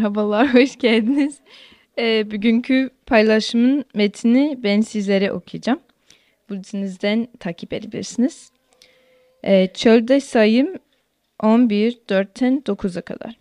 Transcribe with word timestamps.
Merhabalar, 0.00 0.54
hoş 0.54 0.78
geldiniz. 0.78 1.38
Ee, 1.98 2.30
bugünkü 2.30 2.90
paylaşımın 3.06 3.84
metnini 3.94 4.58
ben 4.62 4.80
sizlere 4.80 5.32
okuyacağım. 5.32 5.80
Bulletinizden 6.48 7.28
takip 7.40 7.72
edebilirsiniz. 7.72 8.52
Ee, 9.44 9.68
çölde 9.74 10.20
sayım 10.20 10.74
11, 11.42 11.92
4'ten 12.08 12.62
9'a 12.66 13.02
kadar. 13.02 13.38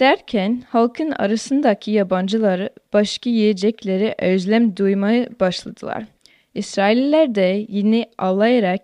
Derken 0.00 0.62
halkın 0.68 1.10
arasındaki 1.10 1.90
yabancıları 1.90 2.70
başka 2.92 3.30
yiyecekleri 3.30 4.14
özlem 4.18 4.76
duymaya 4.76 5.28
başladılar. 5.40 6.04
İsrailliler 6.54 7.34
de 7.34 7.66
yine 7.68 8.10
ağlayarak 8.18 8.82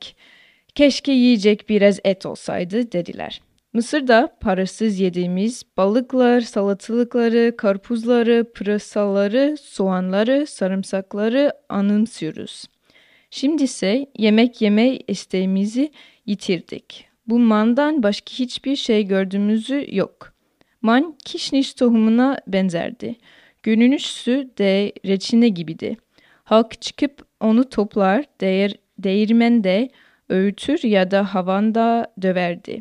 keşke 0.74 1.12
yiyecek 1.12 1.68
biraz 1.68 2.00
et 2.04 2.26
olsaydı 2.26 2.92
dediler. 2.92 3.40
Mısır'da 3.76 4.36
parasız 4.40 5.00
yediğimiz 5.00 5.62
balıklar, 5.76 6.40
salatalıkları, 6.40 7.56
karpuzları, 7.56 8.52
pırasaları, 8.54 9.56
soğanları, 9.60 10.46
sarımsakları 10.46 11.52
anımsıyoruz. 11.68 12.64
Şimdi 13.30 13.62
ise 13.62 14.06
yemek 14.18 14.62
yeme 14.62 14.96
isteğimizi 14.96 15.90
yitirdik. 16.26 17.08
Bu 17.26 17.38
mandan 17.38 18.02
başka 18.02 18.32
hiçbir 18.32 18.76
şey 18.76 19.06
gördüğümüzü 19.06 19.86
yok. 19.88 20.32
Man 20.82 21.14
kişniş 21.24 21.74
tohumuna 21.74 22.38
benzerdi. 22.46 23.16
Görünüşü 23.62 24.50
de 24.58 24.92
reçine 25.06 25.48
gibiydi. 25.48 25.96
Halk 26.44 26.82
çıkıp 26.82 27.26
onu 27.40 27.68
toplar, 27.68 28.24
değir, 28.40 28.78
değirmende 28.98 29.88
öğütür 30.28 30.84
ya 30.84 31.10
da 31.10 31.34
havanda 31.34 32.12
döverdi. 32.22 32.80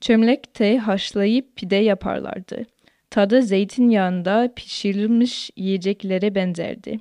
Çömlekte 0.00 0.78
haşlayıp 0.78 1.56
pide 1.56 1.76
yaparlardı. 1.76 2.66
Tadı 3.10 3.42
zeytinyağında 3.42 4.52
pişirilmiş 4.56 5.50
yiyeceklere 5.56 6.34
benzerdi. 6.34 7.00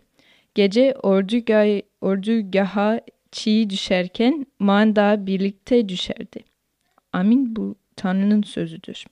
Gece 0.55 0.95
ordugah, 1.03 1.81
ordugaha 2.01 2.99
çiğ 3.31 3.69
düşerken 3.69 4.45
manda 4.59 5.27
birlikte 5.27 5.89
düşerdi. 5.89 6.39
Amin 7.13 7.55
bu 7.55 7.75
Tanrı'nın 7.95 8.41
sözüdür. 8.43 9.05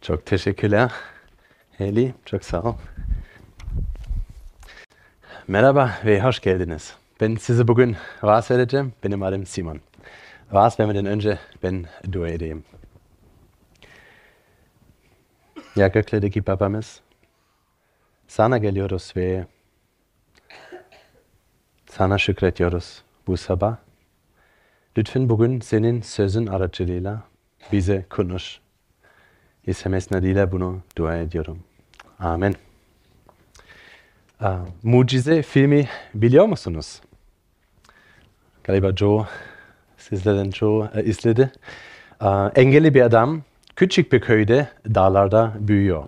Çok 0.00 0.26
teşekkürler. 0.26 0.90
Heli, 1.78 2.14
çok 2.24 2.44
sağ 2.44 2.62
ol. 2.62 2.74
Merhaba 5.48 5.90
ve 6.04 6.20
hoş 6.22 6.40
geldiniz. 6.40 6.94
Ben 7.20 7.34
size 7.36 7.68
bugün 7.68 7.96
vaaz 8.22 8.50
vereceğim. 8.50 8.92
Benim 9.04 9.22
adım 9.22 9.46
Simon. 9.46 9.80
Vaaz 10.54 10.80
vermeden 10.80 11.06
önce 11.06 11.38
ben 11.62 11.84
dua 12.12 12.28
edeyim. 12.28 12.64
Ya 15.76 15.88
göklerdeki 15.88 16.46
babamız, 16.46 17.00
sana 18.28 18.58
geliyoruz 18.58 19.12
ve 19.16 19.46
sana 21.86 22.18
şükrediyoruz 22.18 23.02
bu 23.26 23.36
sabah. 23.36 23.76
Lütfen 24.98 25.28
bugün 25.28 25.60
senin 25.60 26.00
sözün 26.00 26.46
aracılığıyla 26.46 27.22
bize 27.72 28.06
konuş. 28.10 28.60
İsem 29.66 29.92
nedeniyle 29.92 30.52
bunu 30.52 30.80
dua 30.96 31.16
ediyorum. 31.16 31.58
Amen. 32.18 32.54
Uh, 34.40 34.46
Mucize 34.82 35.42
filmi 35.42 35.88
biliyor 36.14 36.46
musunuz? 36.46 37.00
Galiba 38.64 38.96
Joe, 38.96 39.26
sizlerden 40.08 40.50
Joe 40.50 40.78
uh, 40.78 41.08
izledi. 41.08 41.50
Engelli 42.54 42.94
bir 42.94 43.02
adam 43.02 43.42
küçük 43.76 44.12
bir 44.12 44.20
köyde 44.20 44.68
dağlarda 44.94 45.52
büyüyor. 45.58 46.04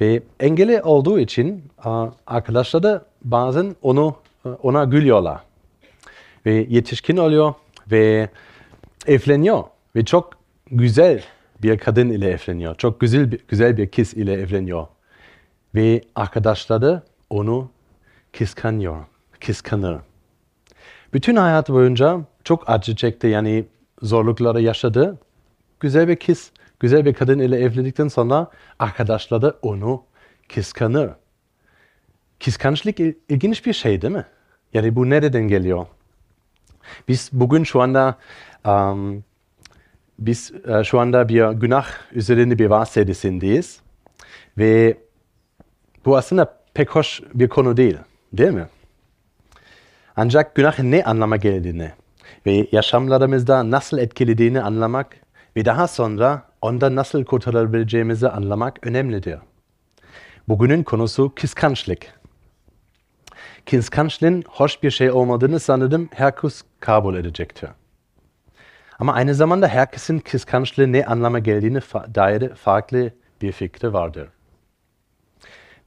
Ve 0.00 0.22
engelli 0.40 0.82
olduğu 0.82 1.18
için 1.18 1.64
arkadaşları 2.26 3.02
bazen 3.24 3.76
onu 3.82 4.16
ona 4.62 4.84
gülüyorlar. 4.84 5.40
Ve 6.46 6.66
yetişkin 6.68 7.16
oluyor 7.16 7.54
ve 7.90 8.28
evleniyor. 9.06 9.64
Ve 9.96 10.04
çok 10.04 10.30
güzel 10.70 11.22
bir 11.62 11.78
kadın 11.78 12.08
ile 12.08 12.30
evleniyor. 12.30 12.74
Çok 12.74 13.00
güzel 13.00 13.32
bir, 13.32 13.40
güzel 13.48 13.76
bir 13.76 13.90
kız 13.90 14.14
ile 14.14 14.32
evleniyor. 14.32 14.86
Ve 15.74 16.00
arkadaşları 16.14 17.02
onu 17.30 17.70
kıskanıyor, 18.38 19.04
kıskanır. 19.40 19.98
Bütün 21.16 21.36
hayatı 21.36 21.72
boyunca 21.72 22.20
çok 22.44 22.70
acı 22.70 22.96
çekti 22.96 23.26
yani 23.26 23.64
zorlukları 24.02 24.60
yaşadı. 24.60 25.18
Güzel 25.80 26.08
bir 26.08 26.16
kız, 26.16 26.50
güzel 26.80 27.04
bir 27.04 27.14
kadın 27.14 27.38
ile 27.38 27.60
evlendikten 27.60 28.08
sonra 28.08 28.50
arkadaşları 28.78 29.56
onu 29.62 30.02
kıskanır. 30.54 31.10
Kıskançlık 32.44 33.00
ilginç 33.28 33.66
bir 33.66 33.72
şey 33.72 34.02
değil 34.02 34.12
mi? 34.12 34.24
Yani 34.74 34.96
bu 34.96 35.10
nereden 35.10 35.48
geliyor? 35.48 35.86
Biz 37.08 37.30
bugün 37.32 37.64
şu 37.64 37.82
anda 37.82 38.18
um, 38.66 39.24
biz 40.18 40.52
uh, 40.68 40.84
şu 40.84 41.00
anda 41.00 41.28
bir 41.28 41.48
günah 41.48 41.86
üzerinde 42.12 42.58
bir 42.58 42.66
vaaz 42.66 42.88
serisindeyiz. 42.88 43.80
Ve 44.58 44.98
bu 46.04 46.16
aslında 46.16 46.58
pek 46.74 46.90
hoş 46.90 47.22
bir 47.34 47.48
konu 47.48 47.76
değil, 47.76 47.96
değil 48.32 48.52
mi? 48.52 48.66
Ancak 50.16 50.54
günah 50.54 50.78
ne 50.78 51.04
anlama 51.04 51.36
geldiğini 51.36 51.92
ve 52.46 52.68
yaşamlarımızda 52.72 53.70
nasıl 53.70 53.98
etkilediğini 53.98 54.62
anlamak 54.62 55.16
ve 55.56 55.64
daha 55.64 55.88
sonra 55.88 56.42
ondan 56.62 56.96
nasıl 56.96 57.24
kurtarabileceğimizi 57.24 58.28
anlamak 58.28 58.86
önemlidir. 58.86 59.38
Bugünün 60.48 60.82
konusu 60.82 61.32
kıskançlık. 61.36 62.06
Kıskançlığın 63.70 64.44
hoş 64.48 64.82
bir 64.82 64.90
şey 64.90 65.10
olmadığını 65.10 65.60
sanırım 65.60 66.08
herkes 66.14 66.62
kabul 66.80 67.14
edecektir. 67.14 67.70
Ama 68.98 69.12
aynı 69.12 69.34
zamanda 69.34 69.68
herkesin 69.68 70.18
kıskançlığı 70.18 70.92
ne 70.92 71.06
anlama 71.06 71.38
geldiğini 71.38 71.80
dair 72.14 72.54
farklı 72.54 73.10
bir 73.42 73.52
fikri 73.52 73.92
vardır. 73.92 74.28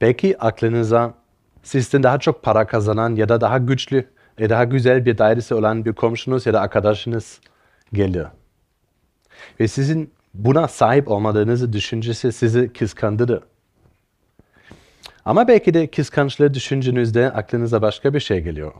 Belki 0.00 0.38
aklınıza 0.38 1.14
sizden 1.62 2.02
daha 2.02 2.18
çok 2.18 2.42
para 2.42 2.66
kazanan 2.66 3.14
ya 3.14 3.28
da 3.28 3.40
daha 3.40 3.58
güçlü 3.58 4.06
ya 4.40 4.50
daha 4.50 4.64
güzel 4.64 5.04
bir 5.04 5.18
dairesi 5.18 5.54
olan 5.54 5.84
bir 5.84 5.92
komşunuz 5.92 6.46
ya 6.46 6.52
da 6.52 6.60
arkadaşınız 6.60 7.40
gelir. 7.92 8.26
Ve 9.60 9.68
sizin 9.68 10.12
buna 10.34 10.68
sahip 10.68 11.08
olmadığınızı 11.08 11.72
düşüncesi 11.72 12.32
sizi 12.32 12.72
kıskandırır. 12.72 13.42
Ama 15.24 15.48
belki 15.48 15.74
de 15.74 15.86
kıskançlığı 15.90 16.54
düşüncenizde 16.54 17.32
aklınıza 17.32 17.82
başka 17.82 18.14
bir 18.14 18.20
şey 18.20 18.40
geliyor. 18.40 18.72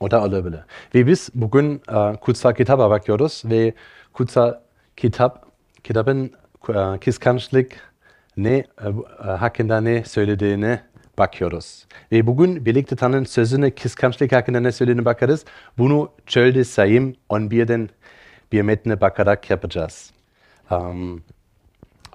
O 0.00 0.10
da 0.10 0.24
olabilir. 0.24 0.60
Ve 0.94 1.06
biz 1.06 1.30
bugün 1.34 1.82
uh, 1.92 2.16
kutsal 2.20 2.54
kitaba 2.54 2.90
bakıyoruz 2.90 3.42
ve 3.44 3.74
kutsal 4.12 4.54
kitap, 4.96 5.46
kitabın 5.84 6.30
uh, 6.68 7.00
kıskançlık 7.00 7.90
ne 8.36 8.64
e, 9.24 9.26
hakkında 9.26 9.80
ne 9.80 10.04
söylediğine 10.04 10.80
bakıyoruz. 11.18 11.86
Ve 12.12 12.26
bugün 12.26 12.66
birlikte 12.66 12.96
Tanrı'nın 12.96 13.24
sözüne 13.24 13.70
kıskançlık 13.70 14.32
hakkında 14.32 14.60
ne 14.60 14.72
söylediğine 14.72 15.04
bakarız. 15.04 15.44
Bunu 15.78 16.10
çölde 16.26 16.64
sayım 16.64 17.14
11'den 17.30 17.88
bir 18.52 18.62
metne 18.62 19.00
bakarak 19.00 19.50
yapacağız. 19.50 20.10
Um, 20.70 21.22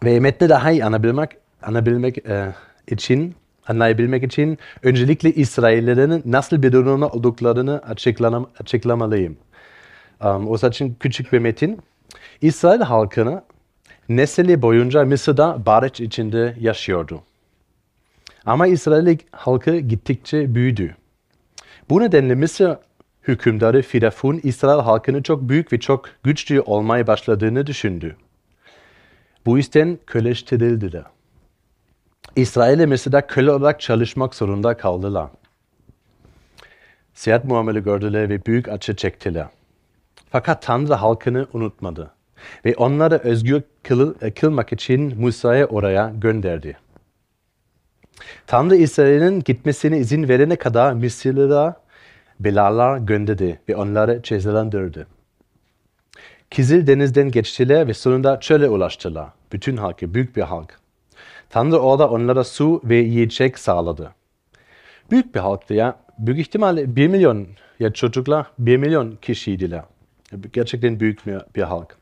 ve 0.04 0.20
metni 0.20 0.50
daha 0.50 0.72
iyi 0.72 0.86
anlayabilmek, 0.86 1.32
anlayabilmek 1.62 2.18
e, 2.18 2.54
için 2.88 3.36
anlayabilmek 3.68 4.24
için 4.24 4.58
öncelikle 4.84 5.34
İsraillerin 5.34 6.22
nasıl 6.26 6.64
bir 6.64 6.72
durumda 6.72 7.08
olduklarını 7.08 7.80
açıklam 7.80 8.50
açıklamalıyım. 8.60 9.38
Um, 10.24 10.48
o 10.48 10.56
için 10.56 10.98
küçük 11.00 11.34
bir 11.34 11.40
metin. 11.40 11.80
İsrail 12.42 12.82
halkını 12.82 13.44
nesli 14.10 14.62
boyunca 14.62 15.06
Mısır'da 15.06 15.66
barış 15.66 16.00
içinde 16.02 16.56
yaşıyordu. 16.60 17.22
Ama 18.46 18.68
İsrail 18.68 19.18
halkı 19.32 19.78
gittikçe 19.78 20.56
büyüdü. 20.56 20.96
Bu 21.90 22.02
nedenle 22.02 22.36
Mısır 22.36 22.78
hükümdarı 23.28 23.82
Firavun 23.82 24.40
İsrail 24.44 24.82
halkını 24.82 25.24
çok 25.24 25.50
büyük 25.50 25.74
ve 25.74 25.80
çok 25.80 26.10
güçlü 26.24 26.62
olmaya 26.62 27.08
başladığını 27.08 27.68
düşündü. 27.68 28.16
Bu 29.46 29.58
yüzden 29.58 30.00
köleştirildiler. 30.08 31.04
İsrail'e 32.36 32.86
Mısır'da 32.86 33.28
köle 33.28 33.52
olarak 33.52 33.80
çalışmak 33.82 34.36
zorunda 34.36 34.78
kaldılar. 34.78 35.30
Seyahat 37.14 37.46
muamele 37.46 37.80
gördüler 37.80 38.30
ve 38.30 38.46
büyük 38.46 38.70
acı 38.70 38.96
çektiler. 38.96 39.48
Fakat 40.30 40.62
Tanrı 40.62 40.94
halkını 40.94 41.48
unutmadı 41.54 42.12
ve 42.66 42.76
onları 42.76 43.18
özgür 43.18 43.62
kıl, 43.84 44.16
e, 44.22 44.32
kılmak 44.32 44.74
için 44.74 45.22
Musa'yı 45.22 45.66
oraya 45.66 46.14
gönderdi. 46.18 46.78
Tanrı 48.48 48.76
İsrail'in 48.76 49.40
gitmesine 49.40 49.98
izin 49.98 50.30
verene 50.30 50.56
kadar 50.56 50.94
Mısırlılara 50.94 51.76
belalar 52.40 52.98
gönderdi 52.98 53.60
ve 53.70 53.76
onları 53.76 54.22
cezalandırdı. 54.24 55.08
Kizil 56.52 56.88
denizden 56.88 57.32
geçtiler 57.32 57.88
ve 57.88 57.94
sonunda 57.94 58.40
çöle 58.40 58.70
ulaştılar. 58.70 59.28
Bütün 59.52 59.78
halkı, 59.78 60.14
büyük 60.14 60.36
bir 60.36 60.42
halk. 60.42 60.80
Tanrı 61.50 61.78
orada 61.80 62.10
onlara 62.10 62.44
su 62.44 62.82
ve 62.84 62.96
yiyecek 62.96 63.60
sağladı. 63.60 64.12
Büyük 65.12 65.36
bir 65.36 65.40
halktı 65.40 65.74
ya. 65.74 65.96
Büyük 66.18 66.40
ihtimalle 66.40 66.96
bir 66.96 67.08
milyon 67.08 67.48
ya 67.80 67.94
çocuklar 67.94 68.46
bir 68.60 68.78
milyon 68.78 69.16
kişiydiler. 69.22 69.84
Gerçekten 70.54 71.00
büyük 71.00 71.28
bir, 71.28 71.38
bir 71.56 71.62
halk. 71.62 71.98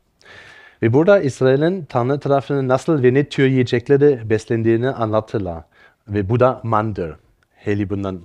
Ve 0.81 0.93
burada 0.93 1.19
İsrail'in 1.19 1.85
Tanrı 1.85 2.19
tarafından 2.19 2.67
nasıl 2.67 3.03
ve 3.03 3.13
ne 3.13 3.29
tür 3.29 3.45
yiyecekleri 3.45 4.29
beslendiğini 4.29 4.89
anlattılar. 4.89 5.63
Ve 6.07 6.29
bu 6.29 6.39
da 6.39 6.61
mandır. 6.63 7.15
Heli 7.55 7.89
bundan 7.89 8.21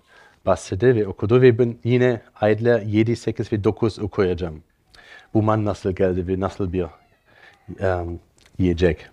bahsetti 0.47 0.95
ve 0.95 1.07
okudu 1.07 1.43
ve 1.43 1.59
ben 1.59 1.77
yine 1.85 2.21
ayetler 2.41 2.83
7, 2.83 3.17
8 3.17 3.53
ve 3.53 3.65
9 3.65 3.99
okuyacağım. 3.99 4.63
Bu 5.35 5.43
man 5.43 5.65
nasıl 5.65 5.93
geldi 5.93 6.29
ve 6.29 6.41
nasıl 6.41 6.73
bir 6.73 6.87
um, 7.81 8.21
yiyecek. 8.59 9.07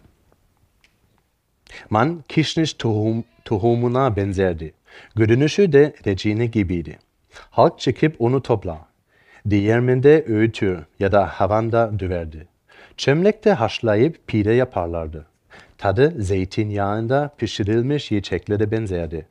Man 1.90 2.24
kişniş 2.28 2.74
tohum, 2.74 3.24
tohumuna 3.46 4.16
benzerdi. 4.16 4.74
Görünüşü 5.16 5.72
de 5.72 5.94
recine 6.08 6.46
gibiydi. 6.46 7.00
Halk 7.50 7.80
çekip 7.80 8.22
onu 8.22 8.42
topla. 8.42 8.88
Değirmende 9.46 10.26
öğütür 10.28 10.80
ya 11.00 11.12
da 11.12 11.28
havanda 11.28 12.00
döverdi. 12.00 12.48
Çömlekte 12.98 13.52
haşlayıp 13.52 14.28
pide 14.28 14.52
yaparlardı. 14.52 15.26
Tadı 15.78 16.24
zeytinyağında 16.24 17.32
pişirilmiş 17.38 18.12
yiyeceklere 18.12 18.72
benzerdi. 18.72 19.28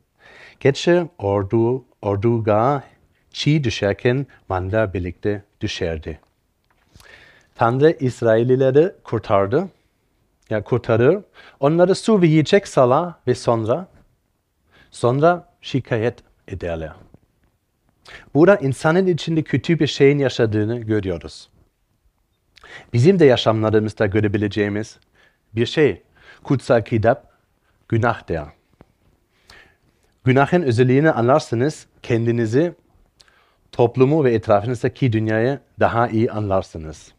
Geçe 0.61 1.08
ordu, 1.19 1.85
orduga 2.02 2.85
çiğ 3.31 3.64
düşerken 3.64 4.26
manda 4.49 4.94
birlikte 4.94 5.43
düşerdi. 5.61 6.20
Tanrı 7.55 7.96
İsraillileri 8.00 8.93
kurtardı. 9.05 9.69
Ya 10.50 10.64
kurtarır. 10.64 11.19
Onları 11.61 11.94
su 11.94 12.23
ve 12.23 12.26
yiyecek 12.26 12.69
sala 12.69 13.20
ve 13.26 13.35
sonra 13.35 13.88
sonra 14.91 15.49
şikayet 15.61 16.19
ederler. 16.49 16.93
Burada 18.35 18.56
insanın 18.56 19.06
içinde 19.06 19.43
kötü 19.43 19.79
bir 19.79 19.87
şeyin 19.87 20.19
yaşadığını 20.19 20.79
görüyoruz. 20.79 21.49
Bizim 22.93 23.19
de 23.19 23.25
yaşamlarımızda 23.25 24.06
görebileceğimiz 24.06 24.99
bir 25.55 25.67
şey. 25.67 26.02
Kutsal 26.44 26.82
kitap 26.82 27.32
günah. 27.88 28.23
Günahın 30.25 30.62
özelliğini 30.62 31.11
anlarsınız, 31.11 31.87
kendinizi, 32.02 32.75
toplumu 33.73 34.25
ve 34.25 34.35
etrafınızdaki 34.35 35.12
dünyayı 35.12 35.58
daha 35.81 36.08
iyi 36.08 36.31
anlarsınız. 36.31 37.12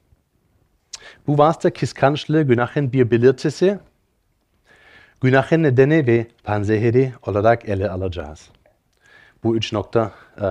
Bu 1.28 1.38
vasıta 1.38 1.74
kıskançlığı 1.74 2.42
günahın 2.42 2.94
bir 2.94 3.12
belirtisi, 3.12 3.80
günahın 5.22 5.64
nedeni 5.64 6.08
ve 6.08 6.28
panzehiri 6.44 7.14
olarak 7.28 7.70
ele 7.70 7.90
alacağız. 7.90 8.50
Bu 9.44 9.58
üç 9.58 9.74
nokta 9.74 10.12
e, 10.42 10.48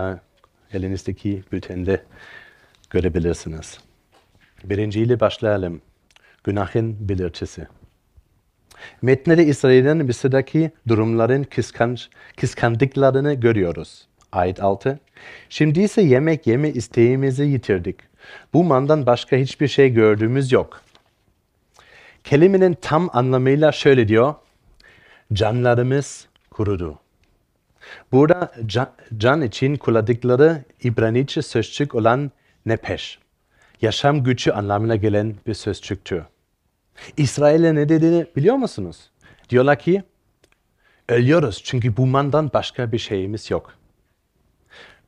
elinizdeki 0.76 1.44
bültende 1.52 2.02
görebilirsiniz. 2.90 3.78
Birinciyle 4.64 5.20
başlayalım. 5.20 5.80
Günahın 6.44 7.08
belirtisi. 7.08 7.66
Metnede 9.02 9.44
İsrail'in 9.44 10.04
Mısır'daki 10.04 10.70
durumların 10.88 11.42
kıskanç, 11.42 12.08
kıskandıklarını 12.36 13.34
görüyoruz. 13.34 14.06
Ayet 14.32 14.62
6. 14.62 14.98
Şimdi 15.48 15.80
ise 15.80 16.02
yemek 16.02 16.46
yeme 16.46 16.68
isteğimizi 16.68 17.44
yitirdik. 17.44 17.96
Bu 18.52 18.64
mandan 18.64 19.06
başka 19.06 19.36
hiçbir 19.36 19.68
şey 19.68 19.92
gördüğümüz 19.92 20.52
yok. 20.52 20.80
Kelimenin 22.24 22.76
tam 22.80 23.10
anlamıyla 23.12 23.72
şöyle 23.72 24.08
diyor. 24.08 24.34
Canlarımız 25.32 26.26
kurudu. 26.50 26.98
Burada 28.12 28.52
can, 28.66 28.90
can 29.16 29.42
için 29.42 29.76
kullandıkları 29.76 30.64
İbranice 30.82 31.42
sözcük 31.42 31.94
olan 31.94 32.30
nepeş. 32.66 33.18
Yaşam 33.82 34.24
gücü 34.24 34.50
anlamına 34.50 34.96
gelen 34.96 35.34
bir 35.46 35.54
sözcüktür. 35.54 36.22
İsrail'e 37.16 37.74
ne 37.74 37.88
dediğini 37.88 38.26
biliyor 38.36 38.56
musunuz? 38.56 39.10
Diyorlar 39.50 39.78
ki 39.78 40.02
ölüyoruz 41.08 41.62
çünkü 41.64 41.96
bu 41.96 42.06
mandan 42.06 42.50
başka 42.54 42.92
bir 42.92 42.98
şeyimiz 42.98 43.50
yok. 43.50 43.74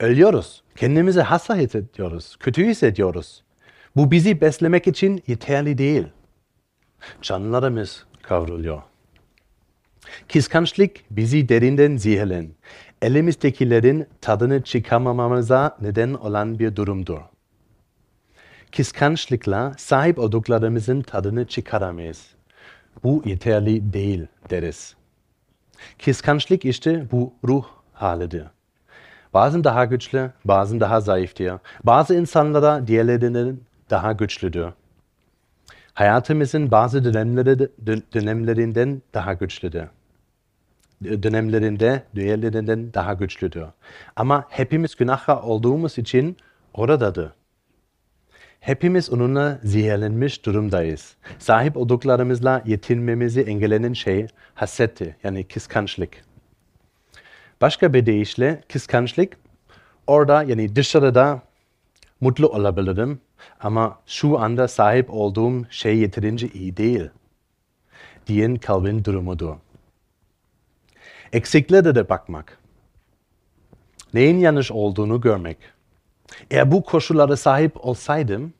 Ölüyoruz. 0.01 0.63
Kendimizi 0.77 1.21
hasta 1.21 1.57
hissediyoruz. 1.57 2.37
Kötü 2.41 2.67
hissediyoruz. 2.67 3.43
Bu 3.97 4.11
bizi 4.11 4.41
beslemek 4.41 4.87
için 4.87 5.23
yeterli 5.27 5.79
değil. 5.79 6.07
Canlarımız 7.23 8.07
kavruluyor. 8.23 8.83
Kıskançlık 10.33 10.91
bizi 11.11 11.49
derinden 11.49 11.97
zehirlen, 11.97 12.49
elimizdekilerin 13.03 14.07
tadını 14.21 14.63
çıkamamamıza 14.63 15.77
neden 15.81 16.15
olan 16.15 16.59
bir 16.59 16.77
durumdur. 16.77 17.19
Kıskançlıkla 18.77 19.73
sahip 19.79 20.19
olduklarımızın 20.19 21.01
tadını 21.03 21.47
çıkaramayız. 21.47 22.27
Bu 23.05 23.23
yeterli 23.25 23.93
değil 23.93 24.27
deriz. 24.51 24.97
Kıskançlık 26.05 26.65
işte 26.65 27.11
bu 27.13 27.33
ruh 27.45 27.65
halidir. 27.93 28.45
Bazen 29.35 29.65
daha 29.65 29.85
güçlü, 29.85 30.31
bazen 30.45 30.81
daha 30.81 31.01
zayıftır. 31.01 31.53
Bazı 31.85 32.15
insanlara 32.15 32.87
diğerlerinden 32.87 33.59
daha 33.91 34.13
güçlüdür. 34.13 34.67
Hayatımızın 35.95 36.71
bazı 36.71 37.05
dönemleri, 37.05 37.59
dönemlerinden 38.15 39.03
daha 39.15 39.33
güçlüdür. 39.33 39.85
Dönemlerinde 41.05 42.03
diğerlerinden 42.15 42.95
daha 42.95 43.15
güçlüdür. 43.15 43.65
Ama 44.17 44.45
hepimiz 44.49 44.97
günahkar 44.97 45.37
olduğumuz 45.37 45.99
için 45.99 46.37
oradadır. 46.75 47.31
Hepimiz 48.67 49.11
onunla 49.11 49.59
zehirlenmiş 49.63 50.47
durumdayız. 50.47 51.15
Sahip 51.39 51.77
olduklarımızla 51.77 52.63
yetinmemizi 52.67 53.41
engellenen 53.41 53.93
şey 53.93 54.27
hasetti 54.55 55.17
yani 55.25 55.45
kıskançlık. 55.45 56.25
Başka 57.61 57.95
bir 57.95 58.07
deyişle 58.07 58.61
kıskançlık 58.73 59.37
orada 60.07 60.43
yani 60.43 60.77
dışarıda 60.77 61.43
mutlu 62.21 62.49
olabilirim 62.49 63.21
ama 63.61 64.01
şu 64.07 64.39
anda 64.39 64.69
sahip 64.69 65.07
olduğum 65.11 65.65
şey 65.71 65.99
yeterince 65.99 66.49
iyi 66.49 66.77
değil 66.77 67.11
diyen 68.27 68.57
kalbin 68.57 69.05
durumudur. 69.05 69.57
Eksiklere 71.33 71.95
de 71.95 72.09
bakmak. 72.09 72.59
Neyin 74.15 74.39
yanlış 74.39 74.73
olduğunu 74.73 75.21
görmek. 75.21 75.59
Eğer 76.51 76.73
bu 76.73 76.83
koşullara 76.83 77.37
sahip 77.37 77.87
olsaydım, 77.87 78.53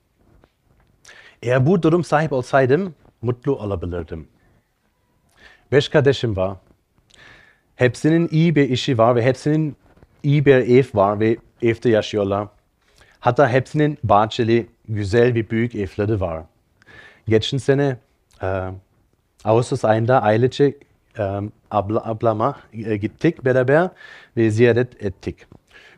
eğer 1.47 1.67
bu 1.67 1.83
durum 1.83 2.05
sahip 2.05 2.33
olsaydım 2.33 2.95
mutlu 3.23 3.57
olabilirdim. 3.57 4.29
Beş 5.73 5.89
kardeşim 5.89 6.37
var. 6.37 6.57
Hepsinin 7.77 8.29
iyi 8.31 8.55
bir 8.55 8.71
işi 8.71 8.99
var 8.99 9.17
ve 9.17 9.23
hepsinin 9.23 9.77
iyi 10.23 10.47
bir 10.47 10.55
ev 10.55 10.85
var 10.95 11.21
ve 11.21 11.37
evde 11.63 11.91
yaşıyorlar. 11.91 12.49
Hatta 13.21 13.49
hepsinin 13.49 13.99
bahçeli, 14.05 14.67
güzel 14.89 15.35
ve 15.35 15.51
büyük 15.51 15.75
evleri 15.75 16.21
var. 16.21 16.43
Geçen 17.29 17.59
sene 17.59 17.97
e, 18.43 18.71
Ağustos 19.45 19.85
ayında 19.85 20.23
ailece 20.23 20.77
e, 21.19 21.41
abla, 21.71 22.09
ablama 22.09 22.57
e, 22.73 22.97
gittik 22.97 23.45
beraber 23.45 23.91
ve 24.37 24.51
ziyaret 24.51 25.05
ettik. 25.05 25.47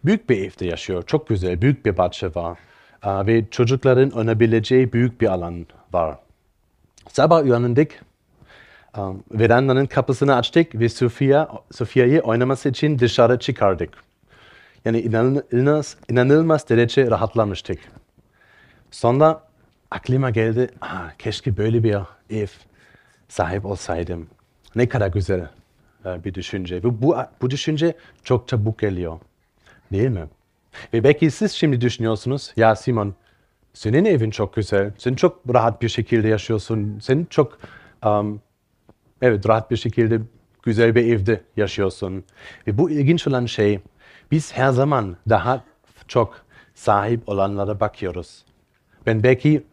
Büyük 0.04 0.30
bir 0.30 0.38
evde 0.38 0.66
yaşıyor, 0.66 1.02
çok 1.06 1.28
güzel, 1.28 1.62
büyük 1.62 1.86
bir 1.86 1.96
bahçe 1.96 2.34
var. 2.34 2.58
Ve 3.06 3.44
çocukların 3.50 4.10
oynayabileceği 4.10 4.92
büyük 4.92 5.20
bir 5.20 5.26
alan 5.26 5.66
var. 5.92 6.18
Sabah 7.12 7.42
uyandık, 7.42 8.04
verandanın 9.30 9.86
kapısını 9.86 10.36
açtık 10.36 10.74
ve 10.74 10.88
Sofia, 10.88 11.48
Sofia'yı 11.72 12.20
oynaması 12.20 12.68
için 12.68 12.98
dışarı 12.98 13.38
çıkardık. 13.38 13.90
Yani 14.84 15.00
inanılmaz, 15.00 15.96
inanılmaz 16.10 16.68
derece 16.68 17.10
rahatlamıştık. 17.10 17.78
Sonra 18.90 19.42
aklıma 19.90 20.30
geldi, 20.30 20.70
ah, 20.80 21.10
keşke 21.18 21.56
böyle 21.56 21.84
bir 21.84 21.96
ev 22.30 22.46
sahip 23.28 23.66
olsaydım. 23.66 24.28
Ne 24.76 24.88
kadar 24.88 25.08
güzel 25.08 25.48
e, 26.04 26.24
bir 26.24 26.34
düşünce. 26.34 26.82
Bu, 26.82 27.02
bu, 27.02 27.16
bu 27.42 27.50
düşünce 27.50 27.96
çok 28.24 28.48
çabuk 28.48 28.78
geliyor. 28.78 29.18
Değil 29.92 30.08
mi? 30.08 30.24
Ve 30.92 31.04
belki 31.04 31.30
siz 31.30 31.52
şimdi 31.52 31.80
düşünüyorsunuz, 31.80 32.52
ya 32.56 32.76
Simon, 32.76 33.14
senin 33.72 34.04
evin 34.04 34.30
çok 34.30 34.54
güzel, 34.54 34.92
sen 34.98 35.14
çok 35.14 35.40
rahat 35.54 35.82
bir 35.82 35.88
şekilde 35.88 36.28
yaşıyorsun, 36.28 36.98
sen 37.02 37.26
çok 37.30 37.58
um, 38.06 38.40
evet 39.22 39.48
rahat 39.48 39.70
bir 39.70 39.76
şekilde 39.76 40.20
güzel 40.62 40.94
bir 40.94 41.12
evde 41.12 41.40
yaşıyorsun. 41.56 42.24
Ve 42.66 42.78
bu 42.78 42.90
ilginç 42.90 43.26
olan 43.26 43.46
şey, 43.46 43.80
biz 44.30 44.52
her 44.52 44.70
zaman 44.70 45.16
daha 45.28 45.64
çok 46.08 46.42
sahip 46.74 47.28
olanlara 47.28 47.80
bakıyoruz. 47.80 48.44
Ben 49.06 49.22
belki 49.22 49.64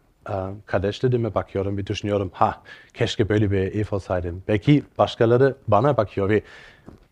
kardeşlerime 0.66 1.34
bakıyorum 1.34 1.76
ve 1.76 1.86
düşünüyorum, 1.86 2.30
ha 2.34 2.62
keşke 2.94 3.28
böyle 3.28 3.50
bir 3.50 3.58
ev 3.58 3.84
olsaydım. 3.90 4.42
Belki 4.48 4.82
başkaları 4.98 5.56
bana 5.68 5.96
bakıyor 5.96 6.28
ve 6.28 6.42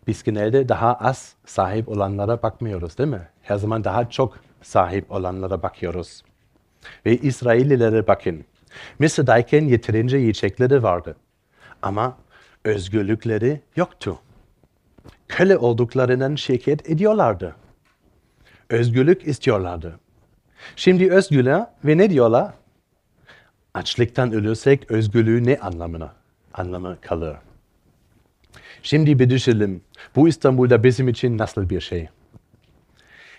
biz 0.06 0.23
genelde 0.23 0.68
daha 0.68 0.94
az 0.94 1.34
sahip 1.46 1.88
olanlara 1.88 2.42
bakmıyoruz 2.42 2.99
değil 2.99 3.11
mi? 3.11 3.28
Her 3.42 3.56
zaman 3.56 3.84
daha 3.84 4.11
çok 4.11 4.38
sahip 4.62 5.12
olanlara 5.12 5.62
bakıyoruz. 5.62 6.23
Ve 7.06 7.16
İsraillilere 7.16 8.06
bakın. 8.06 8.44
Mısır'dayken 8.99 9.64
yeterince 9.64 10.16
yiyecekleri 10.16 10.82
vardı. 10.82 11.16
Ama 11.82 12.16
özgürlükleri 12.64 13.61
yoktu. 13.76 14.18
Köle 15.28 15.56
olduklarından 15.56 16.34
şikayet 16.34 16.90
ediyorlardı. 16.90 17.56
Özgürlük 18.70 19.26
istiyorlardı. 19.26 20.00
Şimdi 20.76 21.12
özgürler 21.12 21.66
ve 21.84 21.99
ne 21.99 22.11
diyorlar? 22.11 22.54
Açlıktan 23.75 24.32
ölürsek 24.32 24.90
özgürlüğü 24.90 25.46
ne 25.46 25.58
anlamına? 25.58 26.12
Anlamı 26.54 26.96
kalır. 27.00 27.37
Şimdi 28.85 29.19
bir 29.19 29.31
düşünelim. 29.31 29.83
Bu 30.17 30.29
İstanbul'da 30.29 30.85
bizim 30.85 31.09
için 31.09 31.38
nasıl 31.38 31.71
bir 31.71 31.81
şey? 31.81 32.09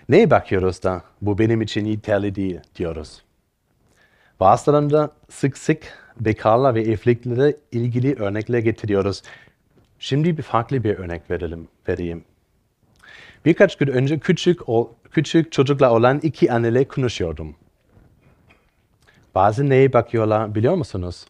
Neye 0.10 0.32
bakıyoruz 0.32 0.84
da 0.84 1.04
bu 1.22 1.38
benim 1.40 1.62
için 1.62 1.86
yeterli 1.86 2.36
değil 2.36 2.60
diyoruz. 2.76 3.24
Bazılarında 4.40 5.12
sık 5.30 5.58
sık 5.58 5.84
bekarla 6.20 6.76
ve 6.76 6.82
evliliklere 6.82 7.58
ilgili 7.72 8.16
örnekler 8.16 8.60
getiriyoruz. 8.60 9.22
Şimdi 10.00 10.38
bir 10.38 10.44
farklı 10.44 10.84
bir 10.84 10.98
örnek 10.98 11.32
verelim, 11.32 11.68
vereyim. 11.88 12.24
Birkaç 13.46 13.78
gün 13.78 13.88
önce 13.88 14.20
küçük, 14.20 14.60
küçük 15.12 15.52
çocukla 15.52 15.94
olan 15.94 16.20
iki 16.24 16.52
anneyle 16.52 16.88
konuşuyordum. 16.88 17.56
Bazı 19.36 19.70
neye 19.70 19.94
bakıyorlar 19.94 20.56
biliyor 20.56 20.76
musunuz? 20.76 21.26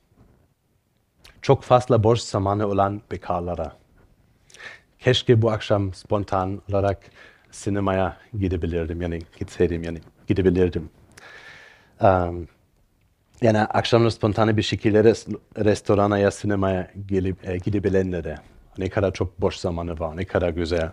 Çok 1.41 1.63
fazla 1.63 2.03
boş 2.03 2.19
zamanı 2.19 2.67
olan 2.67 3.01
bekarlara. 3.12 3.84
Keşke 5.05 5.41
bu 5.41 5.51
akşam 5.51 5.93
spontan 5.93 6.62
olarak 6.69 7.00
sinemaya 7.51 8.17
gidebilirdim. 8.39 9.01
Yani 9.01 9.21
gitseydim 9.39 9.83
yani 9.83 10.00
gidebilirdim. 10.27 10.89
Um, 12.01 12.47
yani 13.41 13.59
akşamları 13.59 14.12
spontane 14.12 14.57
bir 14.57 14.62
şekilde 14.62 15.03
restorana 15.65 16.17
ya 16.17 16.31
sinemaya 16.31 16.91
gelip, 17.05 17.50
e, 17.50 17.57
gidebilenlere. 17.57 18.35
Ne 18.77 18.89
kadar 18.89 19.13
çok 19.13 19.41
boş 19.41 19.55
zamanı 19.55 20.00
var, 20.00 20.17
ne 20.17 20.25
kadar 20.25 20.50
güzel. 20.50 20.91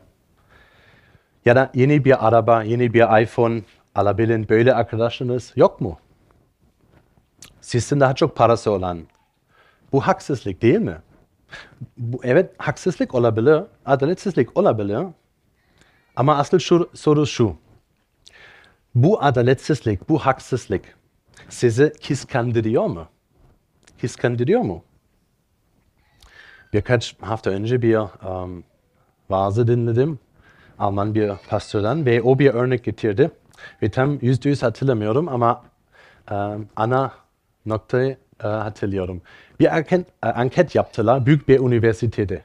Ya 1.45 1.57
da 1.57 1.71
yeni 1.75 2.05
bir 2.05 2.29
araba, 2.29 2.63
yeni 2.63 2.95
bir 2.95 3.23
iPhone 3.23 3.63
alabilen 3.95 4.49
böyle 4.49 4.75
arkadaşınız 4.75 5.53
yok 5.57 5.81
mu? 5.81 5.99
Sizin 7.61 8.01
daha 8.01 8.15
çok 8.15 8.37
parası 8.37 8.71
olan. 8.71 9.01
Bu 9.93 10.01
haksızlık 10.01 10.63
değil 10.63 10.79
mi? 10.79 10.97
Bu, 11.97 12.21
evet 12.25 12.55
haksızlık 12.59 13.15
olabilir, 13.15 13.63
adaletsizlik 13.87 14.57
olabilir. 14.59 15.07
Ama 16.17 16.37
asıl 16.37 16.59
şu, 16.59 16.91
soru 16.95 17.27
şu. 17.27 17.57
Bu 18.95 19.23
adaletsizlik, 19.23 20.09
bu 20.09 20.19
haksızlık 20.19 20.85
sizi 21.49 21.93
kıskandırıyor 22.09 22.87
mu? 22.87 23.07
Kıskandırıyor 24.01 24.61
mu? 24.61 24.85
Birkaç 26.73 27.17
hafta 27.21 27.51
önce 27.51 27.83
bir 27.83 27.97
um, 27.97 28.65
vaazı 29.31 29.67
dinledim. 29.67 30.19
Alman 30.79 31.15
bir 31.15 31.33
pastörden 31.49 32.07
ve 32.07 32.23
o 32.23 32.39
bir 32.39 32.51
örnek 32.55 32.85
getirdi. 32.85 33.31
Ve 33.83 33.91
tam 33.91 34.19
yüzde 34.23 34.49
yüz 34.49 34.63
hatırlamıyorum 34.63 35.29
ama 35.29 35.65
um, 36.31 36.69
ana 36.77 37.13
noktayı 37.67 38.17
uh, 38.41 38.45
hatırlıyorum. 38.45 39.23
Bir 39.63 39.77
anket, 39.77 40.01
uh, 40.01 40.39
anket 40.39 40.75
yaptılar 40.75 41.27
büyük 41.27 41.49
bir 41.49 41.61
üniversitede. 41.61 42.43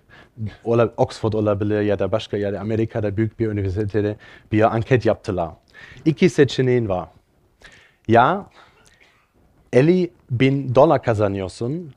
Ola, 0.64 0.94
Oxford 0.98 1.34
olabilir 1.34 1.82
ya 1.82 2.00
da 2.00 2.12
başka 2.12 2.54
da 2.54 2.60
Amerika'da 2.60 3.18
büyük 3.18 3.40
bir 3.40 3.48
üniversitede 3.48 4.16
bir 4.52 4.76
anket 4.76 5.06
yaptılar. 5.06 5.50
İki 6.06 6.30
seçeneğin 6.30 6.90
var. 6.90 7.10
Ya 8.08 8.46
50 9.74 10.12
bin 10.32 10.76
dolar 10.76 11.04
kazanıyorsun 11.04 11.94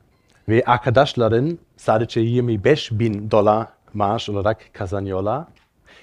ve 0.49 0.63
arkadaşların 0.65 1.59
sadece 1.77 2.21
25 2.21 2.91
bin 2.91 3.31
dolar 3.31 3.67
maaş 3.93 4.29
olarak 4.29 4.73
kazanıyorlar. 4.73 5.45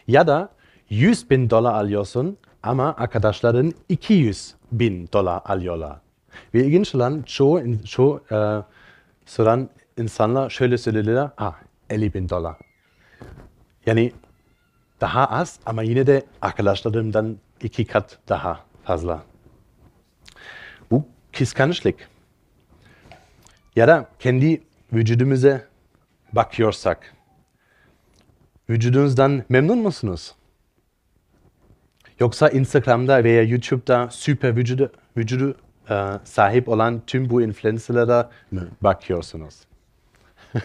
Ya 0.09 0.27
da 0.27 0.49
100 0.91 1.31
bin 1.31 1.51
dolar 1.51 1.75
alıyorsun 1.75 2.37
ama 2.63 2.95
arkadaşların 2.99 3.73
200 3.89 4.55
bin 4.73 5.09
dolar 5.13 5.43
alıyorlar. 5.45 5.97
Ve 6.55 6.65
ilginç 6.65 6.95
olan 6.95 7.23
çoğu, 7.23 7.63
çoğu 7.85 8.21
e, 8.33 8.63
soran 9.29 9.71
insanlar 9.99 10.51
şöyle 10.51 10.79
söylediler, 10.79 11.31
ah 11.39 11.55
50 11.91 12.15
bin 12.15 12.29
dolar. 12.29 12.57
Yani 13.87 14.13
daha 15.01 15.27
az 15.27 15.59
ama 15.67 15.83
yine 15.83 16.07
de 16.07 16.27
arkadaşlarımdan 16.43 17.39
iki 17.63 17.85
kat 17.85 18.19
daha 18.29 18.65
fazla 18.85 19.23
kıskançlık 21.33 22.09
ya 23.77 23.89
da 23.89 24.09
kendi 24.19 24.63
vücudumuza 24.93 25.63
bakıyorsak 26.33 27.15
vücudunuzdan 28.71 29.45
memnun 29.49 29.79
musunuz? 29.79 30.35
Yoksa 32.21 32.49
Instagram'da 32.49 33.25
veya 33.25 33.43
YouTube'da 33.43 34.09
süper 34.11 34.57
vücudu, 34.57 34.93
vücudu 35.17 35.57
sahip 36.25 36.69
olan 36.69 37.03
tüm 37.07 37.31
bu 37.31 37.43
influencerlara 37.43 38.31
mı 38.51 38.69
bakıyorsunuz? 38.81 39.55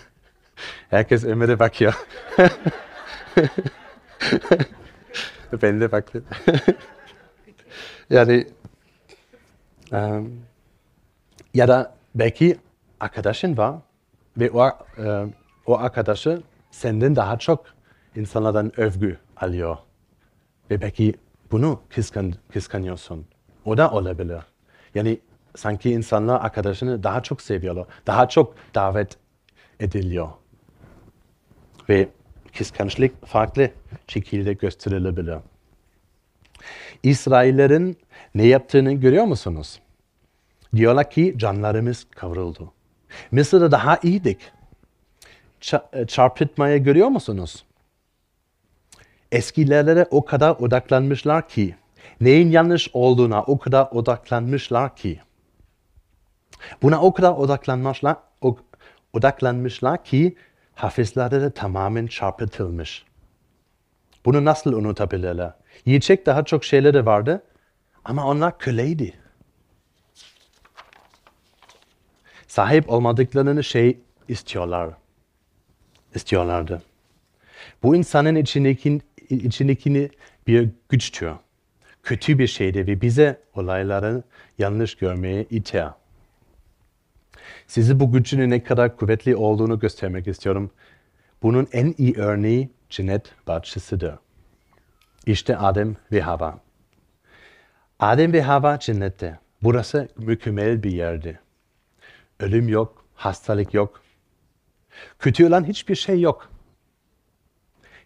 Herkes 0.90 1.24
Ömer'e 1.24 1.60
bakıyor. 1.60 1.94
ben 5.62 5.82
de 5.82 5.92
baktım. 5.92 6.26
yani 8.10 8.48
um, 9.92 10.42
ya 11.54 11.68
da 11.68 11.96
belki 12.16 12.58
arkadaşın 13.00 13.58
var 13.58 13.76
ve 14.38 14.52
o, 14.52 14.68
e, 14.98 15.26
o 15.66 15.78
arkadaşı 15.78 16.42
senden 16.72 17.16
daha 17.16 17.40
çok 17.40 17.66
insanlardan 18.16 18.80
övgü 18.80 19.18
alıyor. 19.38 19.78
Ve 20.72 20.82
belki 20.82 21.14
bunu 21.52 21.82
kıskan, 21.90 22.34
kıskanıyorsun. 22.54 23.26
O 23.66 23.78
da 23.78 23.92
olabilir. 23.92 24.53
Yani 24.96 25.20
sanki 25.56 25.92
insanlar 25.92 26.42
arkadaşını 26.42 27.04
daha 27.04 27.24
çok 27.24 27.42
seviyorlar. 27.42 27.88
Daha 28.08 28.30
çok 28.30 28.56
davet 28.76 29.18
ediliyor. 29.80 30.30
Ve 31.90 32.10
kıskançlık 32.58 33.26
farklı 33.26 33.72
şekilde 34.08 34.54
gösterilebilir. 34.54 35.38
İsraillerin 37.04 37.98
ne 38.36 38.46
yaptığını 38.46 38.94
görüyor 38.94 39.26
musunuz? 39.26 39.80
Diyorlar 40.76 41.10
ki 41.10 41.36
canlarımız 41.38 42.08
kavruldu. 42.12 42.74
Mısır'da 43.32 43.72
daha 43.72 44.00
iyiydik. 44.04 44.38
E, 45.94 46.08
çarpıtmaya 46.08 46.78
görüyor 46.78 47.08
musunuz? 47.08 47.66
Eskilere 49.32 50.08
o 50.12 50.26
kadar 50.26 50.52
odaklanmışlar 50.52 51.50
ki, 51.50 51.76
neyin 52.22 52.52
yanlış 52.52 52.90
olduğuna 52.94 53.44
o 53.44 53.60
kadar 53.60 53.88
odaklanmışlar 53.92 54.96
ki, 54.96 55.20
buna 56.82 57.02
o 57.02 57.14
kadar 57.14 57.32
odaklanmışlar, 57.32 58.18
odaklanmışlar 59.14 60.04
ki 60.04 60.36
hafızları 60.76 61.42
da 61.42 61.54
tamamen 61.54 62.08
çarpıtılmış. 62.08 63.06
Bunu 64.26 64.46
nasıl 64.46 64.74
unutabilirler? 64.74 65.54
Yiyecek 65.86 66.26
daha 66.26 66.46
çok 66.46 66.66
şeyleri 66.66 67.06
vardı 67.06 67.44
ama 68.06 68.28
onlar 68.28 68.58
köleydi. 68.58 69.24
sahip 72.54 72.90
olmadıklarını 72.90 73.64
şey 73.64 74.00
istiyorlar. 74.28 74.90
istiyorlardı. 76.16 76.84
Bu 77.84 77.96
insanın 77.96 78.36
içindeki, 78.36 79.02
içindekini 79.30 80.10
bir 80.48 80.70
güçtür. 80.90 81.32
Kötü 82.04 82.40
bir 82.40 82.48
şeydi 82.48 82.88
ve 82.88 83.02
bize 83.02 83.42
olayları 83.56 84.24
yanlış 84.58 84.96
görmeye 84.96 85.44
iter. 85.44 85.92
Size 87.68 88.00
bu 88.00 88.12
gücünün 88.12 88.50
ne 88.50 88.64
kadar 88.64 88.98
kuvvetli 88.98 89.36
olduğunu 89.36 89.80
göstermek 89.80 90.28
istiyorum. 90.28 90.72
Bunun 91.44 91.68
en 91.72 91.96
iyi 91.98 92.18
örneği 92.18 92.70
cennet 92.90 93.34
bahçesidir. 93.48 94.12
İşte 95.26 95.58
Adem 95.58 95.96
ve 96.12 96.22
Hava. 96.22 96.60
Adem 98.00 98.34
ve 98.34 98.42
Hava 98.42 98.80
cennette. 98.80 99.40
Burası 99.62 100.08
mükemmel 100.18 100.84
bir 100.84 100.92
yerdi. 100.92 101.40
Ölüm 102.40 102.70
yok, 102.70 103.06
hastalık 103.16 103.74
yok. 103.74 104.02
Kötü 105.20 105.48
olan 105.48 105.64
hiçbir 105.64 105.96
şey 105.96 106.22
yok. 106.22 106.53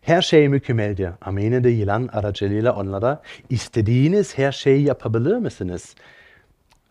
Her 0.07 0.21
şey 0.21 0.49
mükemmeldir. 0.49 1.63
De 1.63 1.69
yılan 1.69 2.07
aracılığıyla 2.07 2.75
onlara 2.75 3.21
istediğiniz 3.49 4.37
her 4.37 4.51
şeyi 4.51 4.83
yapabilir 4.83 5.35
misiniz? 5.35 5.95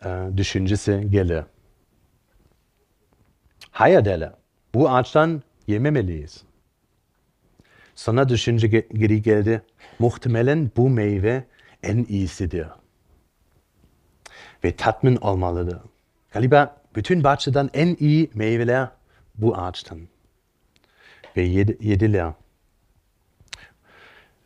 e, 0.05 0.37
düşüncesi 0.37 1.07
gelir. 1.09 1.43
Hayır 3.71 4.05
derler. 4.05 4.31
Bu 4.73 4.89
ağaçtan 4.89 5.41
yememeliyiz. 5.67 6.43
Sonra 7.95 8.29
düşünce 8.29 8.67
geri 8.67 9.21
geldi. 9.21 9.61
Muhtemelen 9.99 10.71
bu 10.77 10.89
meyve 10.89 11.43
en 11.83 12.05
iyisidir. 12.09 12.67
Ve 14.63 14.75
tatmin 14.75 15.15
olmalıdır. 15.15 15.79
Galiba 16.31 16.81
bütün 16.95 17.23
bahçeden 17.23 17.69
en 17.73 17.95
iyi 17.99 18.29
meyveler 18.33 18.87
bu 19.35 19.57
ağaçtan. 19.57 19.99
Ve 21.37 21.41
yed 21.41 21.81
yediler. 21.81 22.33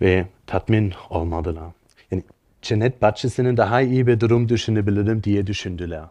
Ve 0.01 0.27
tatmin 0.47 0.93
olmadılar. 1.09 1.71
Yani 2.11 2.23
cennet 2.61 3.01
bahçesinin 3.01 3.57
daha 3.57 3.81
iyi 3.81 4.07
bir 4.07 4.19
durum 4.19 4.49
düşünebilirim 4.49 5.23
diye 5.23 5.47
düşündüler. 5.47 6.03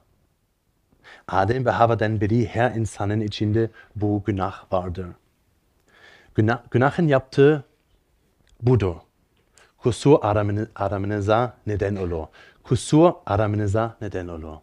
Adem 1.28 1.66
ve 1.66 1.70
Hava'dan 1.70 2.20
beri 2.20 2.46
her 2.46 2.70
insanın 2.74 3.20
içinde 3.20 3.70
bu 3.96 4.22
günah 4.26 4.72
vardır. 4.72 5.06
Günah, 6.34 6.70
günahın 6.70 7.08
yaptığı 7.08 7.64
budur. 8.62 8.94
Kusur 9.78 10.18
aramanıza 10.74 11.56
neden 11.66 11.96
olur. 11.96 12.26
Kusur 12.62 13.12
aramanıza 13.26 13.96
neden 14.00 14.28
olur. 14.28 14.56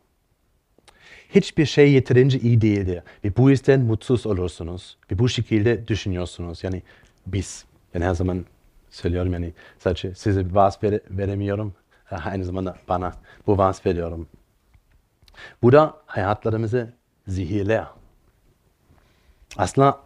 Hiçbir 1.29 1.65
şey 1.65 1.91
yeterince 1.91 2.39
iyi 2.39 2.61
değildir. 2.61 3.03
Ve 3.23 3.37
bu 3.37 3.49
yüzden 3.49 3.79
mutsuz 3.79 4.25
olursunuz. 4.25 4.97
Ve 5.11 5.19
bu 5.19 5.29
şekilde 5.29 5.87
düşünüyorsunuz. 5.87 6.63
Yani 6.63 6.83
biz. 7.25 7.65
Yani 7.93 8.05
her 8.05 8.13
zaman 8.13 8.45
söylüyorum 8.97 9.33
yani 9.33 9.53
sadece 9.79 10.15
size 10.15 10.49
bir 10.49 10.55
vaaz 10.55 10.83
vere, 10.83 11.01
veremiyorum. 11.09 11.73
Aynı 12.25 12.45
zamanda 12.45 12.75
bana 12.89 13.13
bu 13.47 13.57
vaaz 13.57 13.85
veriyorum. 13.85 14.27
Bu 15.61 15.71
da 15.71 15.97
hayatlarımızı 16.05 16.93
zehirler. 17.27 17.85
Aslında 19.57 19.99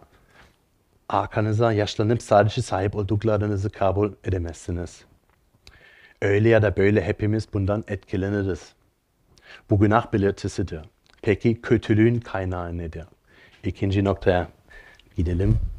arkanıza 1.10 1.74
yaşlanıp 1.74 2.22
sadece 2.22 2.62
sahip 2.62 2.96
olduklarınızı 2.96 3.70
kabul 3.70 4.12
edemezsiniz. 4.24 5.06
Öyle 6.22 6.50
ya 6.50 6.62
da 6.62 6.78
böyle 6.78 7.04
hepimiz 7.04 7.54
bundan 7.54 7.84
etkileniriz. 7.88 8.74
Bu 9.70 9.80
günah 9.80 10.14
belirtisidir. 10.14 10.82
Peki 11.22 11.62
kötülüğün 11.62 12.20
kaynağı 12.20 12.78
nedir? 12.78 13.06
İkinci 13.64 14.04
noktaya 14.04 14.48
gidelim. 15.18 15.71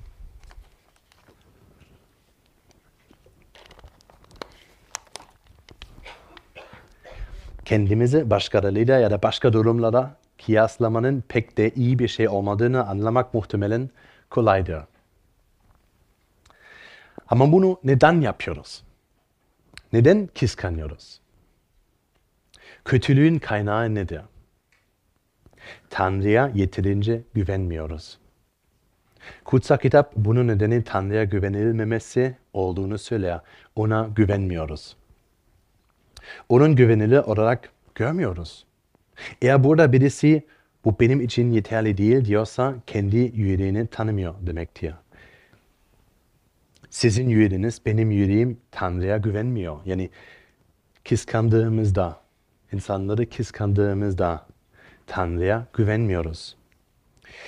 Kendimizi 7.64 8.31
başkalarıyla 8.31 8.99
ya 8.99 9.11
da 9.11 9.23
başka 9.23 9.52
durumlara 9.52 10.16
kıyaslamanın 10.47 11.25
pek 11.28 11.59
de 11.59 11.71
iyi 11.71 11.99
bir 11.99 12.09
şey 12.09 12.28
olmadığını 12.28 12.87
anlamak 12.87 13.35
muhtemelen 13.35 13.90
kolaydır. 14.31 14.85
Ama 17.28 17.52
bunu 17.52 17.81
neden 17.85 18.21
yapıyoruz? 18.21 18.83
Neden 19.92 20.26
kıskanıyoruz? 20.26 21.21
Kötülüğün 22.85 23.38
kaynağı 23.38 23.95
nedir? 23.95 24.21
Tanrı'ya 25.90 26.50
yeterince 26.54 27.23
güvenmiyoruz. 27.35 28.19
Kutsal 29.45 29.76
kitap 29.76 30.12
bunun 30.16 30.49
nedeni 30.49 30.85
Tanrı'ya 30.85 31.25
güvenilmemesi 31.25 32.37
olduğunu 32.52 32.99
söyler. 32.99 33.40
Ona 33.76 34.09
güvenmiyoruz. 34.16 34.97
Onun 36.49 36.76
güvenilir 36.76 37.19
olarak 37.19 37.71
görmüyoruz. 37.95 38.65
Eğer 39.43 39.65
burada 39.65 39.93
birisi 39.93 40.43
bu 40.85 41.00
benim 41.00 41.21
için 41.21 41.50
yeterli 41.50 41.97
değil 41.97 42.25
diyorsa 42.25 42.75
kendi 42.87 43.17
yüreğini 43.17 43.87
tanımıyor 43.87 44.35
demektir. 44.41 44.95
Sizin 46.91 47.28
yüreğiniz, 47.28 47.80
benim 47.87 48.11
yüreğim 48.11 48.58
Tanrı'ya 48.71 49.17
güvenmiyor. 49.17 49.76
Yani 49.85 50.11
kıskandığımızda, 51.08 52.21
insanları 52.73 53.28
kıskandığımızda 53.28 54.47
Tanrı'ya 55.06 55.67
güvenmiyoruz. 55.73 56.56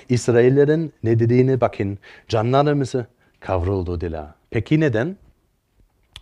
İsraillerin 0.08 0.92
ne 1.02 1.18
dediğini 1.18 1.60
bakın, 1.60 1.98
canlarımızı 2.28 3.06
kavruldu 3.40 4.00
diler. 4.00 4.26
Peki 4.50 4.80
neden? 4.80 5.16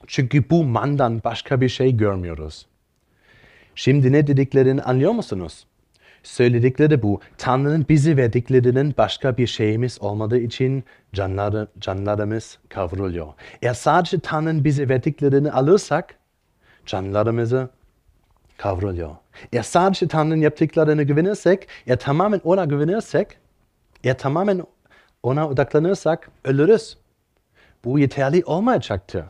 Çünkü 0.07 0.51
bu 0.51 0.65
mandan 0.65 1.21
başka 1.25 1.61
bir 1.61 1.69
şey 1.69 1.97
görmüyoruz. 1.97 2.67
Şimdi 3.75 4.13
ne 4.13 4.27
dediklerini 4.27 4.83
anlıyor 4.83 5.13
musunuz? 5.13 5.67
Söyledikleri 6.23 7.03
bu, 7.03 7.21
Tanrı'nın 7.39 7.87
bizi 7.89 8.17
verdiklerinin 8.17 8.95
başka 8.99 9.37
bir 9.37 9.47
şeyimiz 9.47 10.03
olmadığı 10.03 10.39
için 10.39 10.85
canları, 11.13 11.69
canlarımız 11.79 12.59
kavruluyor. 12.69 13.27
Eğer 13.63 13.75
sadece 13.75 14.21
Tanrı'nın 14.21 14.65
bizi 14.65 14.89
verdiklerini 14.89 15.53
alırsak, 15.53 16.15
canlarımızı 16.87 17.69
kavruluyor. 18.57 19.11
Eğer 19.53 19.63
sadece 19.63 20.09
Tanrı'nın 20.09 20.41
yaptıklarını 20.41 21.03
güvenirsek, 21.03 21.69
eğer 21.87 21.99
tamamen 21.99 22.41
ona 22.45 22.65
güvenirsek, 22.65 23.29
eğer 24.05 24.19
tamamen 24.19 24.63
ona 25.23 25.49
odaklanırsak 25.49 26.31
ölürüz. 26.45 26.97
Bu 27.85 27.99
yeterli 27.99 28.45
olmayacaktır 28.45 29.25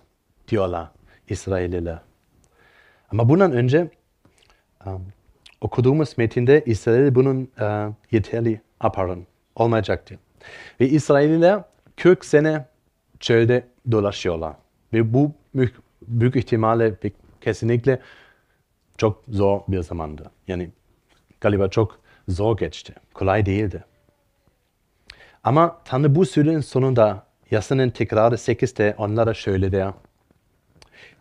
diyorlar 0.49 0.89
İsrailliler. 1.29 1.99
Ama 3.11 3.29
bundan 3.29 3.53
önce 3.53 3.91
um, 4.87 5.07
okuduğumuz 5.61 6.19
metinde 6.19 6.63
İsrail 6.67 7.15
bunun 7.15 7.49
uh, 7.61 7.93
yeterli 8.11 8.61
aparın 8.81 9.27
olmayacaktı. 9.57 10.19
Ve 10.81 10.89
İsrailliler 10.89 11.63
40 11.97 12.25
sene 12.25 12.67
çölde 13.21 13.67
dolaşıyorlar. 13.91 14.55
Ve 14.93 15.15
bu 15.15 15.33
büyük, 15.55 15.75
büyük 16.03 16.37
ihtimalle 16.37 16.95
kesinlikle 17.41 18.01
çok 18.99 19.25
zor 19.29 19.61
bir 19.69 19.83
zamandı. 19.83 20.31
Yani 20.49 20.71
galiba 21.41 21.69
çok 21.69 22.01
zor 22.29 22.57
geçti. 22.57 22.95
Kolay 23.15 23.47
değildi. 23.47 23.85
Ama 25.45 25.81
Tanrı 25.85 26.15
bu 26.15 26.27
sürenin 26.27 26.61
sonunda 26.61 27.27
yasanın 27.51 27.91
tekrarı 27.91 28.35
8'te 28.35 28.95
onlara 28.99 29.35
şöyle 29.35 29.73
der. 29.73 29.93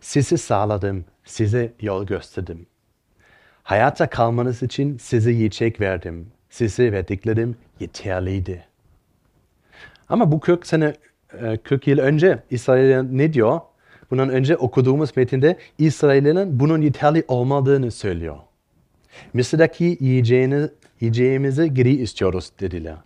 Sizi 0.00 0.38
sağladım, 0.38 1.04
size 1.24 1.72
yol 1.80 2.06
gösterdim. 2.06 2.66
Hayatta 3.62 4.10
kalmanız 4.10 4.62
için 4.62 4.98
size 4.98 5.30
yiyecek 5.30 5.80
verdim. 5.80 6.26
Size 6.50 6.92
verdiklerim 6.92 7.56
yeterliydi. 7.80 8.64
Ama 10.08 10.32
bu 10.32 10.40
40 10.40 10.66
sene, 10.66 10.94
40 11.64 11.86
yıl 11.86 11.98
önce 11.98 12.42
İsrail'e 12.50 13.02
ne 13.18 13.32
diyor? 13.32 13.60
Bundan 14.10 14.28
önce 14.28 14.56
okuduğumuz 14.56 15.16
metinde 15.16 15.56
İsrail'in 15.78 16.60
bunun 16.60 16.82
yeterli 16.82 17.24
olmadığını 17.28 17.90
söylüyor. 17.90 18.36
Mısır'daki 19.32 19.96
yiyeceğini, 20.00 20.68
yiyeceğimizi 21.00 21.74
geri 21.74 21.90
istiyoruz 21.90 22.52
dediler. 22.60 22.96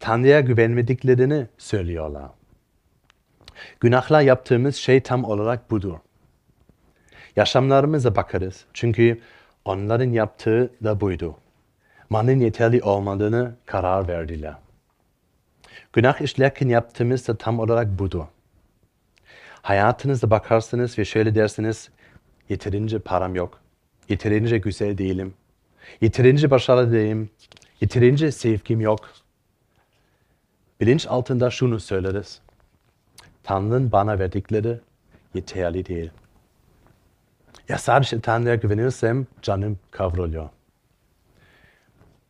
Tanrı'ya 0.00 0.40
güvenmediklerini 0.40 1.46
söylüyorlar. 1.58 2.30
Günahla 3.80 4.22
yaptığımız 4.22 4.76
şey 4.76 5.00
tam 5.00 5.24
olarak 5.24 5.70
budur. 5.70 5.94
Yaşamlarımıza 7.36 8.16
bakarız. 8.16 8.64
Çünkü 8.74 9.20
onların 9.64 10.10
yaptığı 10.10 10.70
da 10.84 11.00
buydu. 11.00 11.36
Manın 12.10 12.40
yeterli 12.40 12.82
olmadığını 12.82 13.54
karar 13.66 14.08
verdiler. 14.08 14.54
Günah 15.92 16.20
işlerken 16.20 16.68
yaptığımız 16.68 17.28
da 17.28 17.36
tam 17.36 17.58
olarak 17.58 17.98
budur. 17.98 18.24
Hayatınızda 19.62 20.30
bakarsınız 20.30 20.98
ve 20.98 21.04
şöyle 21.04 21.34
dersiniz, 21.34 21.90
yeterince 22.48 22.98
param 22.98 23.34
yok, 23.34 23.60
yeterince 24.08 24.58
güzel 24.58 24.98
değilim, 24.98 25.34
yeterince 26.00 26.50
başarılı 26.50 26.92
değilim, 26.92 27.30
yeterince 27.80 28.32
sevgim 28.32 28.80
yok. 28.80 29.10
Bilinç 30.80 31.06
altında 31.06 31.50
şunu 31.50 31.80
söyleriz. 31.80 32.40
Tanrı'nın 33.42 33.92
bana 33.92 34.18
verdikleri 34.18 34.80
yeterli 35.34 35.86
değil. 35.86 36.10
Ya 37.68 37.78
sadece 37.78 38.20
Tanrı'ya 38.20 38.54
güvenirsem 38.54 39.26
canım 39.42 39.78
kavruluyor. 39.90 40.48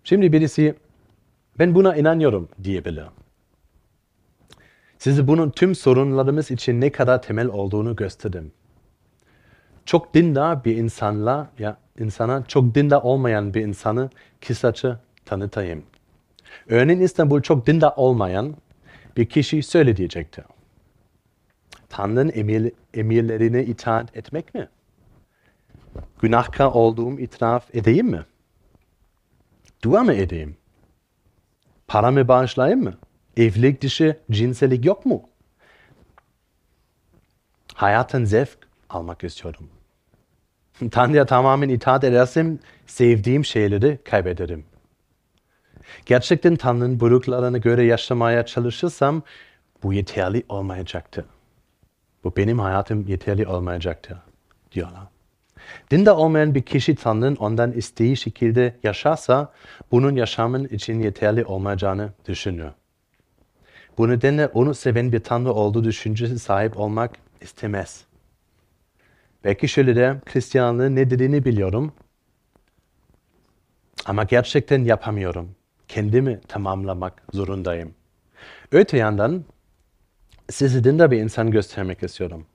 Şimdi 0.05 0.33
birisi 0.33 0.75
ben 1.59 1.75
buna 1.75 1.97
inanıyorum 1.97 2.49
diyebilir. 2.65 3.05
Size 4.99 5.29
bunun 5.29 5.51
tüm 5.51 5.75
sorunlarımız 5.75 6.51
için 6.51 6.81
ne 6.81 6.93
kadar 6.93 7.23
temel 7.23 7.47
olduğunu 7.47 7.97
gösterdim. 7.97 8.53
Çok 9.85 10.15
dindar 10.15 10.65
bir 10.65 10.77
insanla, 10.77 11.51
ya 11.59 11.77
insana 11.99 12.45
çok 12.49 12.75
dindar 12.75 13.03
olmayan 13.03 13.55
bir 13.55 13.61
insanı 13.61 14.11
kısaca 14.47 15.01
tanıtayım. 15.25 15.83
Örneğin 16.69 17.01
İstanbul 17.01 17.43
çok 17.43 17.67
dindar 17.67 17.93
olmayan 17.97 18.55
bir 19.17 19.27
kişi 19.27 19.63
söyle 19.63 19.97
diyecektir. 19.97 20.45
Tanrı'nın 21.93 22.33
emir, 22.35 22.73
emirlerine 22.95 23.65
itaat 23.65 24.17
etmek 24.17 24.55
mi? 24.55 24.69
Günahkar 26.21 26.67
olduğum 26.67 27.19
itiraf 27.21 27.75
edeyim 27.75 28.07
mi? 28.07 28.25
Dua 29.85 30.03
mı 30.05 30.15
edeyim? 30.15 30.57
Para 31.87 32.11
mı 32.11 32.29
bağışlayayım 32.29 32.83
mı? 32.83 32.99
Evlilik 33.37 33.83
dışı 33.83 34.17
cinsellik 34.31 34.85
yok 34.85 35.07
mu? 35.07 35.23
Hayatın 37.75 38.25
zevk 38.25 38.59
almak 38.91 39.25
istiyorum. 39.25 39.69
Tanrı'ya 40.91 41.27
tamamen 41.27 41.69
itaat 41.69 42.05
edersem 42.05 42.59
sevdiğim 42.87 43.45
şeyleri 43.45 43.99
kaybederim. 44.05 44.65
Gerçekten 46.07 46.57
Tanrı'nın 46.57 47.01
buyruklarına 47.01 47.59
göre 47.59 47.85
yaşamaya 47.85 48.47
çalışırsam 48.47 49.23
bu 49.83 49.93
yeterli 49.93 50.43
olmayacaktır. 50.49 51.25
Bu 52.25 52.37
benim 52.37 52.59
hayatım 52.59 53.07
yeterli 53.07 53.47
olmayacaktır 53.47 54.19
diyorlar. 54.73 55.03
Dinde 55.91 56.11
olmayan 56.11 56.55
bir 56.55 56.63
kişi 56.63 56.95
Tanrı'nın 56.95 57.37
ondan 57.37 57.73
isteği 57.73 58.17
şekilde 58.17 58.77
yaşarsa 58.83 59.53
bunun 59.91 60.17
yaşamın 60.17 60.65
için 60.65 61.01
yeterli 61.01 61.45
olmayacağını 61.45 62.13
düşünüyor. 62.29 62.73
Bu 63.99 64.09
nedenle 64.09 64.47
onu 64.47 64.75
seven 64.75 65.13
bir 65.13 65.21
Tanrı 65.21 65.53
olduğu 65.53 65.85
düşüncesi 65.85 66.39
sahip 66.39 66.81
olmak 66.81 67.11
istemez. 67.41 68.05
Belki 69.45 69.69
şöyle 69.69 69.97
der, 69.97 70.17
Hristiyanlığın 70.33 70.97
ne 70.97 71.11
dediğini 71.11 71.45
biliyorum 71.45 71.93
ama 74.07 74.25
gerçekten 74.25 74.85
yapamıyorum. 74.85 75.51
Kendimi 75.89 76.41
tamamlamak 76.41 77.23
zorundayım. 77.33 77.95
Öte 78.73 78.97
yandan 78.97 79.45
size 80.53 80.85
dindar 80.85 81.11
bir 81.11 81.19
insan 81.19 81.51
göstermek 81.51 82.03
istiyorum. 82.03 82.47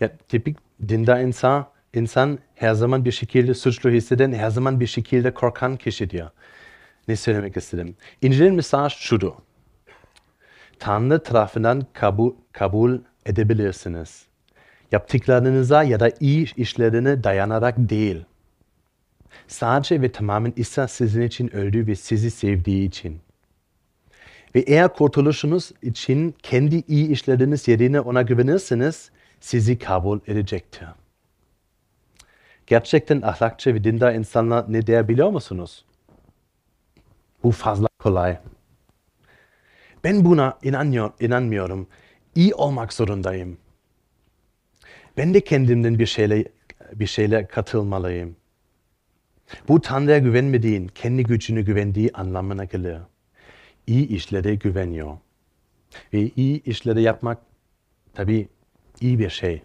Ya 0.00 0.16
tipik 0.28 0.58
dindar 0.88 1.20
insan, 1.20 1.66
insan 1.94 2.38
her 2.54 2.74
zaman 2.74 3.04
bir 3.04 3.12
şekilde 3.12 3.54
suçlu 3.54 3.90
hisseden, 3.90 4.32
her 4.32 4.50
zaman 4.50 4.80
bir 4.80 4.86
şekilde 4.86 5.34
korkan 5.34 5.76
kişi 5.76 6.10
diyor. 6.10 6.30
Ne 7.08 7.16
söylemek 7.16 7.56
istedim? 7.56 7.96
İncil'in 8.22 8.54
mesaj 8.54 8.92
şudur. 8.92 9.32
Tanrı 10.78 11.22
tarafından 11.22 11.86
kabul, 11.92 12.32
kabul 12.52 12.98
edebilirsiniz. 13.26 14.26
Yaptıklarınıza 14.92 15.82
ya 15.82 16.00
da 16.00 16.10
iyi 16.20 16.54
işlerine 16.56 17.24
dayanarak 17.24 17.74
değil. 17.78 18.24
Sadece 19.48 20.02
ve 20.02 20.12
tamamen 20.12 20.52
İsa 20.56 20.88
sizin 20.88 21.22
için 21.22 21.56
öldü 21.56 21.86
ve 21.86 21.96
sizi 21.96 22.30
sevdiği 22.30 22.88
için. 22.88 23.20
Ve 24.56 24.60
eğer 24.60 24.94
kurtuluşunuz 24.94 25.72
için 25.82 26.34
kendi 26.42 26.82
iyi 26.88 27.08
işleriniz 27.08 27.68
yerine 27.68 28.00
ona 28.00 28.22
güvenirseniz 28.22 29.10
sizi 29.40 29.78
kabul 29.78 30.20
edecektir. 30.26 30.88
Gerçekten 32.66 33.22
ahlakçı 33.22 33.74
ve 33.74 33.84
dindar 33.84 34.14
insanlar 34.14 34.72
ne 34.72 34.86
der 34.86 35.08
biliyor 35.08 35.30
musunuz? 35.30 35.84
Bu 37.42 37.50
fazla 37.50 37.88
kolay. 37.98 38.38
Ben 40.04 40.24
buna 40.24 40.58
inanmıyor, 40.62 41.10
inanmıyorum. 41.20 41.86
İyi 42.34 42.54
olmak 42.54 42.92
zorundayım. 42.92 43.58
Ben 45.16 45.34
de 45.34 45.40
kendimden 45.40 45.98
bir 45.98 46.06
şeyle, 46.06 46.44
bir 46.92 47.06
şeyle 47.06 47.46
katılmalıyım. 47.46 48.36
Bu 49.68 49.80
Tanrı'ya 49.80 50.18
güvenmediğin, 50.18 50.88
kendi 50.88 51.22
gücünü 51.22 51.64
güvendiği 51.64 52.10
anlamına 52.14 52.64
gelir. 52.64 52.98
İyi 53.86 54.08
işlere 54.08 54.54
güveniyor. 54.54 55.18
Ve 56.12 56.30
iyi 56.36 56.62
işleri 56.62 57.02
yapmak 57.02 57.38
tabii 58.14 58.48
iyi 59.00 59.18
bir 59.18 59.30
şey. 59.30 59.62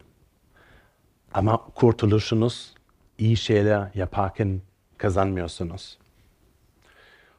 Ama 1.34 1.58
kurtuluşunuz 1.58 2.74
iyi 3.18 3.38
şeyler 3.38 3.92
yaparken 3.96 4.62
kazanmıyorsunuz. 4.98 5.98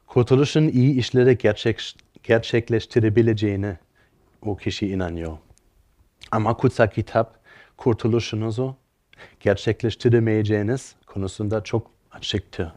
Kurtuluşun 0.07 0.67
iyi 0.67 0.99
işleri 0.99 1.37
gerçek, 1.37 1.95
gerçekleştirebileceğine 2.23 3.77
o 4.41 4.55
kişi 4.55 4.87
inanıyor. 4.87 5.37
Ama 6.31 6.57
kutsal 6.57 6.87
kitap 6.87 7.39
kurtuluşunuzu 7.77 8.75
gerçekleştiremeyeceğiniz 9.39 10.95
konusunda 11.05 11.63
çok 11.63 11.91
açıktır. 12.11 12.71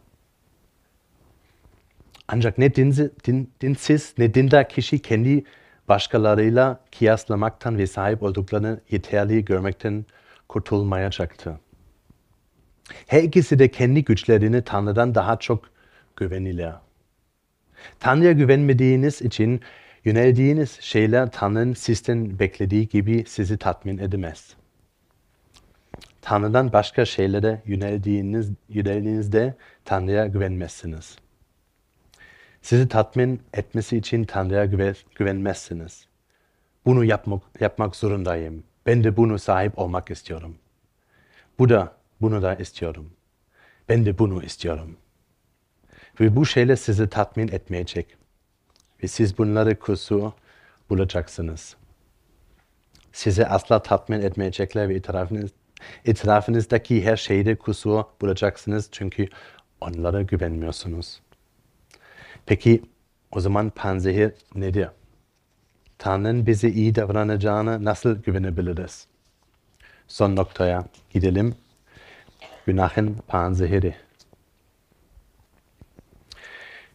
Ancak 2.28 2.58
ne 2.58 2.74
dinsiz, 2.74 3.10
din, 3.26 3.50
dinsiz 3.60 4.14
ne 4.18 4.34
dindar 4.34 4.68
kişi 4.68 4.98
kendi 4.98 5.44
başkalarıyla 5.88 6.80
kıyaslamaktan 6.98 7.78
ve 7.78 7.86
sahip 7.86 8.22
olduklarını 8.22 8.80
yeterli 8.90 9.44
görmekten 9.44 10.04
kurtulmayacaktır. 10.48 11.54
Her 13.06 13.22
ikisi 13.22 13.58
de 13.58 13.70
kendi 13.70 14.04
güçlerini 14.04 14.62
Tanrı'dan 14.62 15.14
daha 15.14 15.36
çok 15.38 15.70
güvenilir. 16.16 16.72
Tanrı'ya 18.00 18.32
güvenmediğiniz 18.32 19.22
için 19.22 19.60
yöneldiğiniz 20.04 20.78
şeyler 20.80 21.30
Tanrı'nın 21.30 21.72
sizden 21.72 22.38
beklediği 22.38 22.88
gibi 22.88 23.24
sizi 23.28 23.58
tatmin 23.58 23.98
edemez. 23.98 24.54
Tanrı'dan 26.22 26.72
başka 26.72 27.04
şeylere 27.04 27.62
yöneldiğiniz, 27.66 28.50
yöneldiğinizde 28.68 29.54
Tanrı'ya 29.84 30.26
güvenmezsiniz. 30.26 31.16
Sizi 32.66 32.88
tatmin 32.88 33.42
etmesi 33.52 33.96
için 33.96 34.24
Tanrı'ya 34.24 34.64
güvenmezsiniz. 35.16 36.06
Bunu 36.86 37.04
yapmak, 37.04 37.42
yapmak 37.60 37.96
zorundayım. 37.96 38.64
Ben 38.86 39.04
de 39.04 39.16
bunu 39.16 39.38
sahip 39.38 39.78
olmak 39.78 40.10
istiyorum. 40.10 40.58
Bu 41.58 41.68
da 41.68 41.92
bunu 42.20 42.42
da 42.42 42.54
istiyorum. 42.54 43.10
Ben 43.88 44.06
de 44.06 44.18
bunu 44.18 44.42
istiyorum. 44.42 44.96
Ve 46.20 46.36
bu 46.36 46.46
şeyler 46.46 46.76
sizi 46.76 47.08
tatmin 47.08 47.48
etmeyecek. 47.48 48.16
Ve 49.02 49.08
siz 49.08 49.38
bunları 49.38 49.78
kusur 49.78 50.32
bulacaksınız. 50.90 51.76
Sizi 53.12 53.46
asla 53.46 53.82
tatmin 53.82 54.20
etmeyecekler 54.20 54.88
ve 54.88 54.94
etrafınız, 54.94 55.50
etrafınızdaki 56.04 57.04
her 57.04 57.16
şeyde 57.16 57.56
kusur 57.56 58.02
bulacaksınız 58.20 58.88
çünkü 58.92 59.28
onlara 59.80 60.22
güvenmiyorsunuz. 60.22 61.20
Peki 62.46 62.82
o 63.32 63.40
zaman 63.40 63.70
panzehir 63.70 64.32
nedir? 64.54 64.88
Tanrı'nın 65.98 66.46
bize 66.46 66.68
iyi 66.68 66.94
davranacağını 66.94 67.84
nasıl 67.84 68.22
güvenebiliriz? 68.22 69.06
Son 70.08 70.36
noktaya 70.36 70.84
gidelim. 71.10 71.54
Günahın 72.66 73.16
panzehiri. 73.28 73.94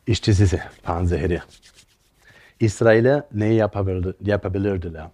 İşte 0.08 0.34
size 0.34 0.64
panzehiri. 0.84 1.42
İsrail'e 2.60 3.24
ne 3.34 3.54
yapabilirdiler? 4.26 5.08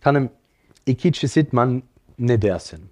Tanrım 0.00 0.30
iki 0.86 1.12
çeşit 1.12 1.52
man 1.52 1.82
ne 2.18 2.42
dersin? 2.42 2.90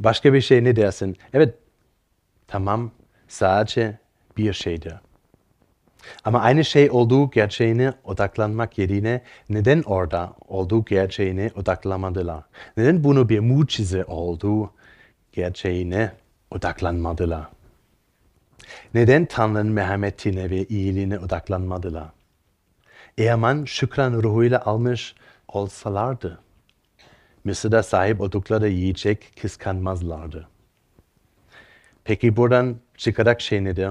Başka 0.00 0.34
bir 0.34 0.40
şey 0.40 0.64
ne 0.64 0.76
dersin? 0.76 1.16
Evet, 1.32 1.54
tamam, 2.48 2.90
sadece 3.28 3.98
bir 4.36 4.52
şeydir. 4.52 4.94
Ama 6.24 6.40
aynı 6.40 6.64
şey 6.64 6.90
olduğu 6.90 7.30
gerçeğine 7.30 7.92
odaklanmak 8.04 8.78
yerine 8.78 9.22
neden 9.48 9.82
orada 9.82 10.32
olduğu 10.48 10.84
gerçeğine 10.84 11.50
odaklanmadılar? 11.56 12.42
Neden 12.76 13.04
bunu 13.04 13.28
bir 13.28 13.40
mucize 13.40 14.04
olduğu 14.04 14.70
gerçeğine 15.32 16.12
odaklanmadılar? 16.50 17.46
Neden 18.94 19.24
Tanrı'nın 19.24 19.72
merhametine 19.72 20.50
ve 20.50 20.64
iyiliğine 20.64 21.18
odaklanmadılar? 21.18 22.08
Eğer 23.18 23.66
şükran 23.66 24.12
ruhuyla 24.12 24.64
almış 24.64 25.14
olsalardı, 25.48 26.38
Mısır'da 27.44 27.82
sahip 27.82 28.20
oldukları 28.20 28.68
yiyecek 28.68 29.32
kıskanmazlardı. 29.42 30.48
Peki 32.04 32.36
buradan 32.36 32.76
çıkarak 32.96 33.40
şey 33.40 33.64
nedir? 33.64 33.90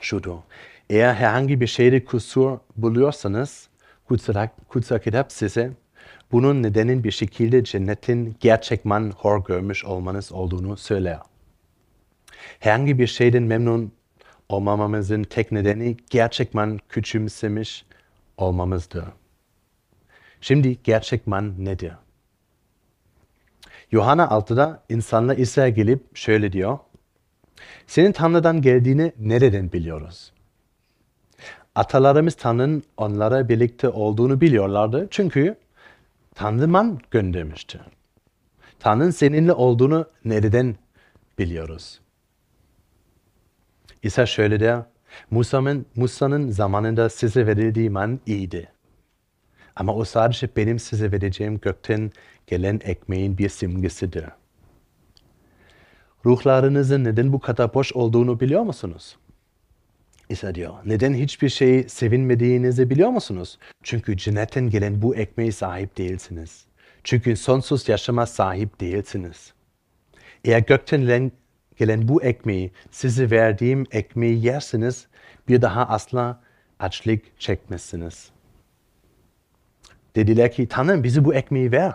Şudur. 0.00 0.36
Eğer 0.90 1.14
herhangi 1.14 1.60
bir 1.60 1.66
şeyde 1.66 2.04
kusur 2.04 2.58
buluyorsanız, 2.76 3.68
kitap 5.02 5.32
size 5.32 5.70
bunun 6.32 6.62
nedenin 6.62 7.04
bir 7.04 7.10
şekilde 7.10 7.64
cennetin 7.64 8.36
gerçekten 8.40 9.10
hor 9.16 9.44
görmüş 9.44 9.84
olmanız 9.84 10.32
olduğunu 10.32 10.76
söyler. 10.76 11.18
Herhangi 12.60 12.98
bir 12.98 13.06
şeyden 13.06 13.42
memnun 13.42 13.92
olmamamızın 14.48 15.22
tek 15.22 15.52
nedeni 15.52 15.96
gerçekten 16.10 16.78
küçümsemiş 16.88 17.84
olmamızdır. 18.36 19.04
Şimdi 20.40 20.78
gerçekten 20.84 21.64
nedir? 21.64 21.92
Yohana 23.90 24.24
6'da 24.24 24.82
insanla 24.88 25.34
İsa 25.34 25.68
gelip 25.68 26.16
şöyle 26.16 26.52
diyor. 26.52 26.78
Senin 27.86 28.12
Tanrı'dan 28.12 28.62
geldiğini 28.62 29.12
nereden 29.18 29.72
biliyoruz? 29.72 30.32
Atalarımız 31.74 32.34
Tanrı'nın 32.34 32.82
onlara 32.96 33.48
birlikte 33.48 33.88
olduğunu 33.88 34.40
biliyorlardı. 34.40 35.08
Çünkü 35.10 35.56
Tanrı 36.34 36.68
man 36.68 37.00
göndermişti. 37.10 37.80
Tanrı'nın 38.78 39.10
seninle 39.10 39.52
olduğunu 39.52 40.06
nereden 40.24 40.76
biliyoruz? 41.38 42.00
İsa 44.02 44.26
şöyle 44.26 44.60
der, 44.60 44.82
Musa'nın, 45.30 45.86
Musa'nın 45.96 46.50
zamanında 46.50 47.08
size 47.08 47.46
verildiği 47.46 47.90
man 47.90 48.20
iyiydi. 48.26 48.68
Ama 49.76 49.94
o 49.94 50.04
sadece 50.04 50.48
benim 50.56 50.78
size 50.78 51.12
vereceğim 51.12 51.60
gökten 51.60 52.12
gelen 52.46 52.80
ekmeğin 52.84 53.38
bir 53.38 53.48
simgesidir. 53.48 54.24
Ruhlarınızın 56.26 57.04
neden 57.04 57.32
bu 57.32 57.40
kadar 57.40 57.74
boş 57.74 57.92
olduğunu 57.92 58.40
biliyor 58.40 58.62
musunuz? 58.62 59.16
İsa 60.28 60.54
diyor, 60.54 60.74
neden 60.84 61.14
hiçbir 61.14 61.48
şey 61.48 61.88
sevinmediğinizi 61.88 62.90
biliyor 62.90 63.10
musunuz? 63.10 63.58
Çünkü 63.82 64.16
cennetten 64.16 64.70
gelen 64.70 65.02
bu 65.02 65.16
ekmeğe 65.16 65.52
sahip 65.52 65.98
değilsiniz. 65.98 66.64
Çünkü 67.04 67.36
sonsuz 67.36 67.88
yaşama 67.88 68.26
sahip 68.26 68.80
değilsiniz. 68.80 69.52
Eğer 70.44 70.60
gökten 70.60 71.32
gelen 71.76 72.08
bu 72.08 72.22
ekmeği, 72.22 72.72
size 72.90 73.30
verdiğim 73.30 73.86
ekmeği 73.90 74.44
yersiniz, 74.44 75.06
bir 75.48 75.62
daha 75.62 75.86
asla 75.86 76.40
açlık 76.78 77.40
çekmezsiniz. 77.40 78.30
Dediler 80.16 80.52
ki, 80.52 80.68
Tanrım 80.68 81.04
bize 81.04 81.24
bu 81.24 81.34
ekmeği 81.34 81.72
ver. 81.72 81.92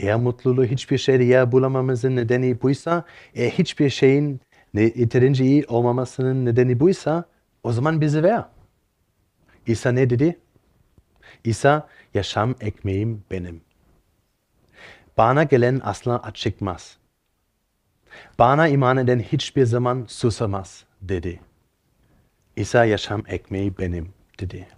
Eğer 0.00 0.16
mutluluğu 0.16 0.64
hiçbir 0.64 0.98
şeyde 0.98 1.24
yer 1.24 1.52
bulamamızın 1.52 2.16
nedeni 2.16 2.62
buysa, 2.62 3.04
eğer 3.34 3.50
hiçbir 3.50 3.90
şeyin 3.90 4.40
yeterince 4.74 5.44
iyi 5.44 5.64
olmamasının 5.68 6.44
nedeni 6.44 6.80
buysa, 6.80 7.24
o 7.62 7.72
zaman 7.72 8.00
bize 8.00 8.22
ver. 8.22 8.44
İsa 9.66 9.92
ne 9.92 10.10
dedi? 10.10 10.38
İsa, 11.44 11.88
yaşam 12.14 12.54
ekmeğim 12.60 13.24
benim. 13.30 13.60
Bana 15.16 15.42
gelen 15.42 15.80
asla 15.84 16.22
açıkmaz. 16.22 16.96
Bana 18.38 18.68
iman 18.68 18.96
eden 18.96 19.18
hiçbir 19.18 19.64
zaman 19.64 20.04
susamaz 20.08 20.84
dedi. 21.02 21.40
İsa 22.56 22.84
yaşam 22.84 23.22
ekmeği 23.28 23.78
benim 23.78 24.12
dedi. 24.40 24.68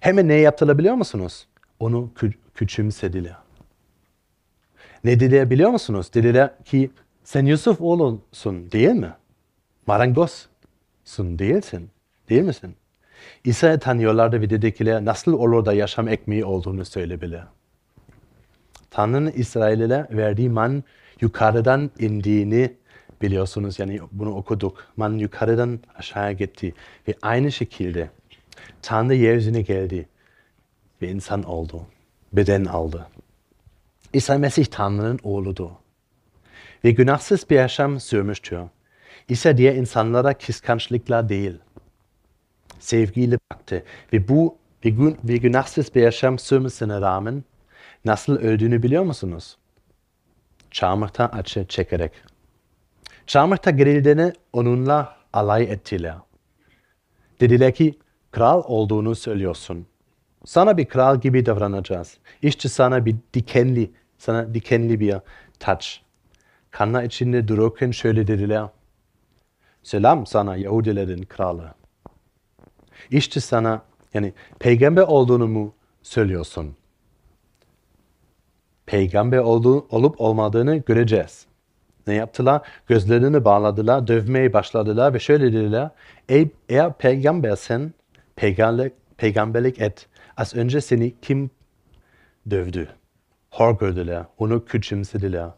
Hemen 0.00 0.28
ne 0.28 0.34
yaptılar 0.34 0.78
biliyor 0.78 0.94
musunuz? 0.94 1.46
Onu 1.80 2.14
kü 2.14 2.32
küçümsediler. 2.54 3.43
Ne 5.04 5.20
dediler 5.20 5.50
biliyor 5.50 5.70
musunuz? 5.70 6.10
Dediler 6.14 6.50
ki 6.64 6.90
sen 7.24 7.46
Yusuf 7.46 7.80
oğlusun 7.80 8.72
değil 8.72 8.90
mi? 8.90 9.12
Marangozsun 9.86 11.38
değilsin. 11.38 11.90
Değil 12.28 12.42
misin? 12.42 12.76
İsa'yı 13.44 13.78
tanıyorlardı 13.78 14.40
ve 14.40 14.50
dedikiler 14.50 15.04
nasıl 15.04 15.32
olur 15.32 15.64
da 15.64 15.72
yaşam 15.72 16.08
ekmeği 16.08 16.44
olduğunu 16.44 16.84
söyleyebilir. 16.84 17.40
Tanrı'nın 18.90 19.30
İsrail'e 19.30 20.06
verdiği 20.10 20.48
man 20.48 20.84
yukarıdan 21.20 21.90
indiğini 21.98 22.74
biliyorsunuz. 23.22 23.78
Yani 23.78 24.00
bunu 24.12 24.34
okuduk. 24.34 24.86
Man 24.96 25.12
yukarıdan 25.12 25.80
aşağıya 25.98 26.32
gitti. 26.32 26.74
Ve 27.08 27.14
aynı 27.22 27.52
şekilde 27.52 28.10
Tanrı 28.82 29.14
yeryüzüne 29.14 29.62
geldi 29.62 30.08
ve 31.02 31.08
insan 31.08 31.42
oldu. 31.42 31.86
Beden 32.32 32.64
aldı. 32.64 33.06
İsa 34.14 34.38
Mesih 34.38 34.66
Tanrı'nın 34.66 35.18
oğludur. 35.22 35.70
Ve 36.84 36.90
günahsız 36.90 37.50
bir 37.50 37.56
yaşam 37.56 38.00
sürmüştür. 38.00 38.60
İsa 39.28 39.56
diğer 39.56 39.74
insanlara 39.74 40.34
kıskançlıkla 40.34 41.28
değil, 41.28 41.58
sevgiyle 42.78 43.38
baktı. 43.52 43.84
Ve 44.12 44.28
bu 44.28 44.58
ve, 44.84 44.90
gün, 44.90 45.18
ve 45.24 45.36
günahsız 45.36 45.94
bir 45.94 46.02
yaşam 46.02 46.38
sürmesine 46.38 47.00
rağmen 47.00 47.44
nasıl 48.04 48.36
öldüğünü 48.36 48.82
biliyor 48.82 49.04
musunuz? 49.04 49.56
Çarmıhta 50.70 51.26
acı 51.26 51.66
çekerek. 51.66 52.12
Çarmıhta 53.26 53.70
gerildiğini 53.70 54.32
onunla 54.52 55.16
alay 55.32 55.62
ettiler. 55.62 56.14
Dediler 57.40 57.74
ki, 57.74 57.98
kral 58.30 58.62
olduğunu 58.66 59.14
söylüyorsun. 59.14 59.86
Sana 60.44 60.76
bir 60.76 60.84
kral 60.84 61.20
gibi 61.20 61.46
davranacağız. 61.46 62.18
İşte 62.42 62.68
sana 62.68 63.06
bir 63.06 63.16
dikenli, 63.34 63.90
sana 64.18 64.54
dikenli 64.54 65.00
bir 65.00 65.16
taç. 65.58 66.02
Kanla 66.70 67.02
içinde 67.02 67.48
dururken 67.48 67.90
şöyle 67.90 68.26
dediler. 68.26 68.68
Selam 69.82 70.26
sana 70.26 70.56
Yahudilerin 70.56 71.22
kralı. 71.22 71.74
İşte 73.10 73.40
sana 73.40 73.82
yani 74.14 74.32
peygamber 74.58 75.02
olduğunu 75.02 75.48
mu 75.48 75.74
söylüyorsun? 76.02 76.76
Peygamber 78.86 79.38
olduğu, 79.38 79.86
olup 79.90 80.20
olmadığını 80.20 80.76
göreceğiz. 80.76 81.46
Ne 82.06 82.14
yaptılar? 82.14 82.68
Gözlerini 82.86 83.44
bağladılar, 83.44 84.06
dövmeye 84.06 84.52
başladılar 84.52 85.14
ve 85.14 85.18
şöyle 85.18 85.52
dediler. 85.52 85.90
Ey, 86.28 86.48
eğer 86.68 86.92
peygambersen 86.92 87.92
peygamberlik, 88.36 88.92
peygamberlik 89.16 89.80
et. 89.80 90.06
Az 90.36 90.54
önce 90.54 90.80
seni 90.80 91.14
kim 91.22 91.50
dövdü? 92.50 92.88
Hor 93.54 93.78
gördüler, 93.78 94.24
onu 94.38 94.64
küçümsediler. 94.64 95.48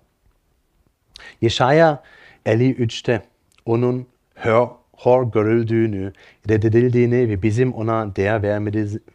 Yeşaya 1.40 2.02
53'te 2.46 3.22
onun 3.64 4.06
hor, 4.34 4.68
hor 4.92 5.32
görüldüğünü, 5.32 6.12
reddedildiğini 6.48 7.28
ve 7.28 7.42
bizim 7.42 7.72
ona 7.72 8.16
değer 8.16 8.42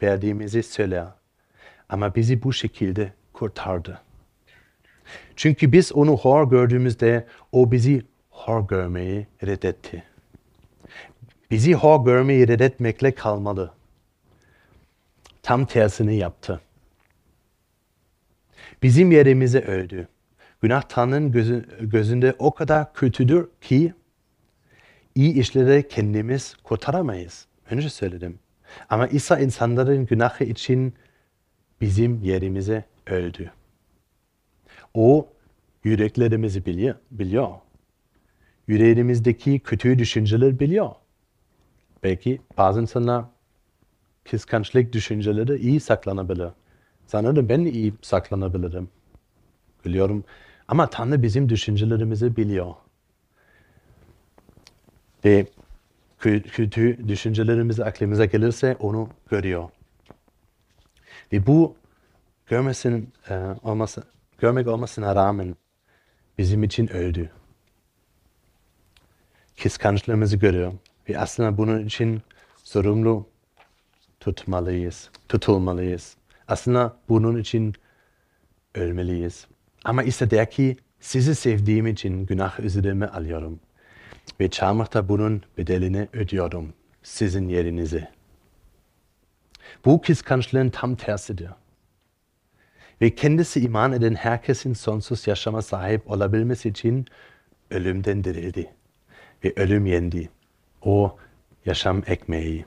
verdiğimizi 0.02 0.64
söyler. 0.64 1.06
Ama 1.90 2.16
bizi 2.16 2.44
bu 2.44 2.54
şekilde 2.54 3.14
kurtardı. 3.34 4.02
Çünkü 5.36 5.72
biz 5.72 5.94
onu 5.94 6.18
hor 6.18 6.50
gördüğümüzde 6.50 7.28
o 7.52 7.72
bizi 7.72 8.02
hor 8.30 8.68
görmeyi 8.68 9.28
reddetti. 9.44 10.04
Bizi 11.52 11.74
hor 11.74 12.06
görmeyi 12.06 12.48
reddetmekle 12.48 13.12
kalmadı. 13.12 13.74
Tam 15.44 15.66
tersini 15.66 16.16
yaptı. 16.16 16.62
Bizim 18.84 19.12
yerimize 19.12 19.62
öldü. 19.62 20.08
Günah 20.62 20.82
Tanrı'nın 20.82 21.32
gözünde 21.82 22.36
o 22.40 22.54
kadar 22.54 22.94
kötüdür 22.94 23.50
ki 23.62 23.94
iyi 25.16 25.34
işleri 25.34 25.88
kendimiz 25.88 26.56
kurtaramayız. 26.64 27.46
Önce 27.70 27.90
söyledim. 27.90 28.40
Ama 28.90 29.08
İsa 29.08 29.40
insanların 29.40 30.06
günahı 30.06 30.44
için 30.44 30.94
bizim 31.82 32.24
yerimize 32.24 32.86
öldü. 33.08 33.52
O 34.94 35.30
yüreklerimizi 35.84 36.66
biliyor. 36.66 36.96
biliyor. 37.12 37.50
Yüreğimizdeki 38.68 39.60
kötü 39.60 40.00
düşünceler 40.00 40.60
biliyor. 40.60 40.90
Belki 42.04 42.42
bazı 42.58 42.82
insanlar 42.82 43.26
kıskançlık 44.24 44.94
düşünceleri 44.94 45.56
iyi 45.56 45.80
saklanabilir. 45.80 46.50
Sanırım 47.12 47.50
ben 47.50 47.60
iyi 47.60 47.94
saklanabilirim. 48.02 48.90
Biliyorum. 49.86 50.24
Ama 50.68 50.90
Tanrı 50.90 51.24
bizim 51.24 51.50
düşüncelerimizi 51.50 52.36
biliyor. 52.36 52.76
Ve 55.26 55.48
kötü 56.20 57.08
düşüncelerimiz 57.08 57.80
aklımıza 57.80 58.26
gelirse 58.26 58.76
onu 58.80 59.10
görüyor. 59.30 59.70
Ve 61.34 61.48
bu 61.48 61.76
görmesin, 62.48 63.14
e, 63.30 63.36
olması, 63.64 64.04
görmek 64.38 64.68
olmasına 64.68 65.16
rağmen 65.16 65.56
bizim 66.38 66.64
için 66.64 66.88
öldü. 66.88 67.30
Kıskançlığımızı 69.64 70.38
görüyor. 70.38 70.74
Ve 71.10 71.20
aslında 71.20 71.58
bunun 71.58 71.86
için 71.86 72.22
sorumlu 72.64 73.28
tutmalıyız, 74.20 75.10
tutulmalıyız. 75.30 76.21
Aslında 76.52 76.98
bunun 77.10 77.38
için 77.38 77.74
ölmeliyiz. 78.76 79.48
Ama 79.84 80.04
ise 80.04 80.32
der 80.32 80.52
ki 80.52 80.78
sizi 81.00 81.36
sevdiğim 81.36 81.88
için 81.88 82.26
günah 82.26 82.60
üzerime 82.60 83.08
alıyorum. 83.08 83.60
Ve 84.40 84.50
çarmıhta 84.50 85.10
bunun 85.10 85.44
bedelini 85.58 86.08
ödüyorum 86.14 86.74
sizin 87.04 87.50
yerinize. 87.50 88.12
Bu 89.86 90.02
kıskançlığın 90.02 90.70
tam 90.70 90.96
tersidir. 90.96 91.50
Ve 93.02 93.16
kendisi 93.16 93.62
iman 93.62 93.94
eden 93.94 94.16
herkesin 94.16 94.74
sonsuz 94.74 95.28
yaşama 95.28 95.62
sahip 95.62 96.12
olabilmesi 96.12 96.70
için 96.70 97.06
ölümden 97.70 98.24
dirildi. 98.24 98.74
Ve 99.44 99.54
ölüm 99.56 99.86
yendi. 99.86 100.30
O 100.82 101.18
yaşam 101.66 102.04
ekmeği. 102.08 102.66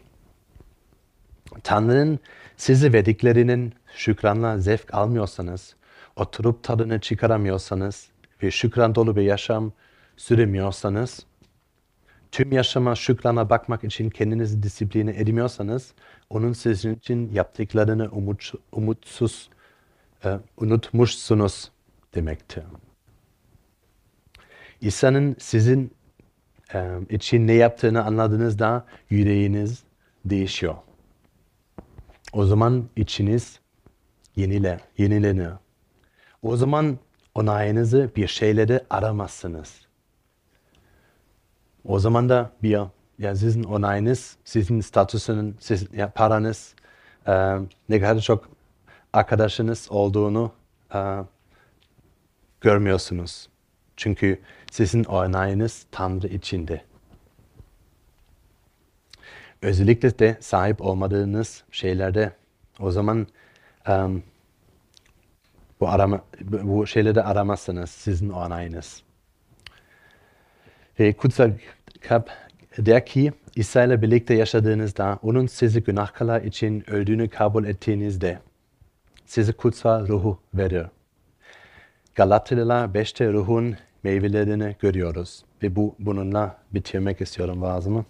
Tanrı'nın 1.63 2.19
size 2.57 2.93
verdiklerinin 2.93 3.73
şükranla 3.97 4.59
zevk 4.59 4.95
almıyorsanız, 4.95 5.77
oturup 6.17 6.63
tadını 6.63 7.01
çıkaramıyorsanız 7.01 8.09
ve 8.43 8.51
şükran 8.51 8.95
dolu 8.95 9.17
bir 9.17 9.23
yaşam 9.23 9.73
süremiyorsanız, 10.17 11.27
tüm 12.33 12.53
yaşama 12.53 12.95
şükrana 12.95 13.51
bakmak 13.51 13.85
için 13.85 14.11
kendinizi 14.11 14.63
disipline 14.63 15.11
edemiyorsanız, 15.11 15.95
onun 16.31 16.53
sizin 16.53 16.95
için 16.95 17.33
yaptıklarını 17.33 18.09
umut, 18.11 18.53
umutsuz, 18.73 19.51
e, 20.25 20.39
unutmuşsunuz 20.57 21.71
demektir. 22.15 22.65
İsa'nın 24.81 25.37
sizin 25.39 25.93
e, 26.75 26.91
için 27.11 27.47
ne 27.47 27.53
yaptığını 27.53 28.05
anladığınızda 28.05 28.87
yüreğiniz 29.11 29.83
değişiyor. 30.25 30.75
O 32.35 32.45
zaman 32.45 32.89
içiniz 32.97 33.61
yenile, 34.37 34.81
yenilenir. 34.99 35.51
O 36.43 36.57
zaman 36.57 36.99
onayınızı 37.35 38.11
bir 38.17 38.27
şeyleri 38.27 38.81
aramazsınız. 38.91 39.75
O 41.85 41.99
zaman 41.99 42.29
da 42.29 42.51
bir 42.63 42.79
ya 43.19 43.37
sizin 43.37 43.65
onayınız, 43.65 44.37
sizin 44.45 44.81
statüsünün, 44.81 45.57
sizin 45.61 45.89
ya 45.97 46.11
paranız, 46.11 46.75
e, 47.27 47.57
ne 47.89 48.01
kadar 48.01 48.21
çok 48.21 48.49
arkadaşınız 49.13 49.87
olduğunu 49.91 50.53
e, 50.95 50.99
görmüyorsunuz. 52.61 53.49
Çünkü 53.97 54.41
sizin 54.71 55.05
onayınız 55.05 55.87
Tanrı 55.91 56.27
içinde. 56.27 56.85
Özellikle 59.65 60.19
de 60.19 60.37
sahip 60.41 60.81
olmadığınız 60.81 61.63
şeylerde 61.71 62.33
o 62.81 62.91
zaman 62.91 63.27
um, 63.89 64.23
bu, 65.81 65.89
arama, 65.89 66.21
bu 66.41 66.87
şeyleri 66.87 67.23
aramazsınız 67.23 67.91
sizin 67.91 68.29
onayınız. 68.29 69.03
Ve 71.01 71.13
kutsal 71.13 71.51
kitap 71.95 72.31
der 72.79 73.07
ki 73.07 73.33
İsa 73.57 73.85
ile 73.85 74.03
birlikte 74.03 74.35
yaşadığınızda 74.35 75.19
onun 75.23 75.47
sizi 75.47 75.85
günahkarlar 75.85 76.43
için 76.43 76.91
öldüğünü 76.91 77.29
kabul 77.29 77.65
ettiğinizde 77.65 78.39
size 79.27 79.53
kutsal 79.53 80.09
ruhu 80.09 80.39
verir. 80.55 80.87
Galatlılar 82.15 82.89
5'te 82.89 83.33
ruhun 83.33 83.77
meyvelerini 84.03 84.77
görüyoruz. 84.81 85.45
Ve 85.63 85.77
bu, 85.77 85.95
bununla 85.99 86.59
bitirmek 86.75 87.21
istiyorum 87.21 87.63
vaazımı. 87.63 88.05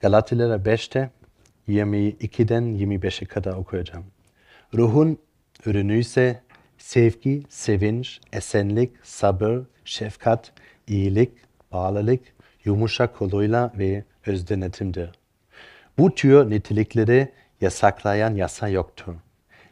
Galatlılar 0.00 0.58
5'te 0.58 1.10
22'den 1.68 2.62
25'e 2.62 3.26
kadar 3.26 3.52
okuyacağım. 3.52 4.04
Ruhun 4.74 5.18
ürünü 5.66 5.98
ise 5.98 6.42
sevgi, 6.78 7.42
sevinç, 7.48 8.20
esenlik, 8.32 8.92
sabır, 9.02 9.58
şefkat, 9.84 10.52
iyilik, 10.86 11.32
bağlılık, 11.72 12.20
yumuşak 12.64 13.16
koluyla 13.16 13.72
ve 13.78 14.04
özdenetimdir. 14.26 15.10
Bu 15.98 16.14
tür 16.14 16.50
nitelikleri 16.50 17.32
yasaklayan 17.60 18.34
yasa 18.34 18.68
yoktur. 18.68 19.14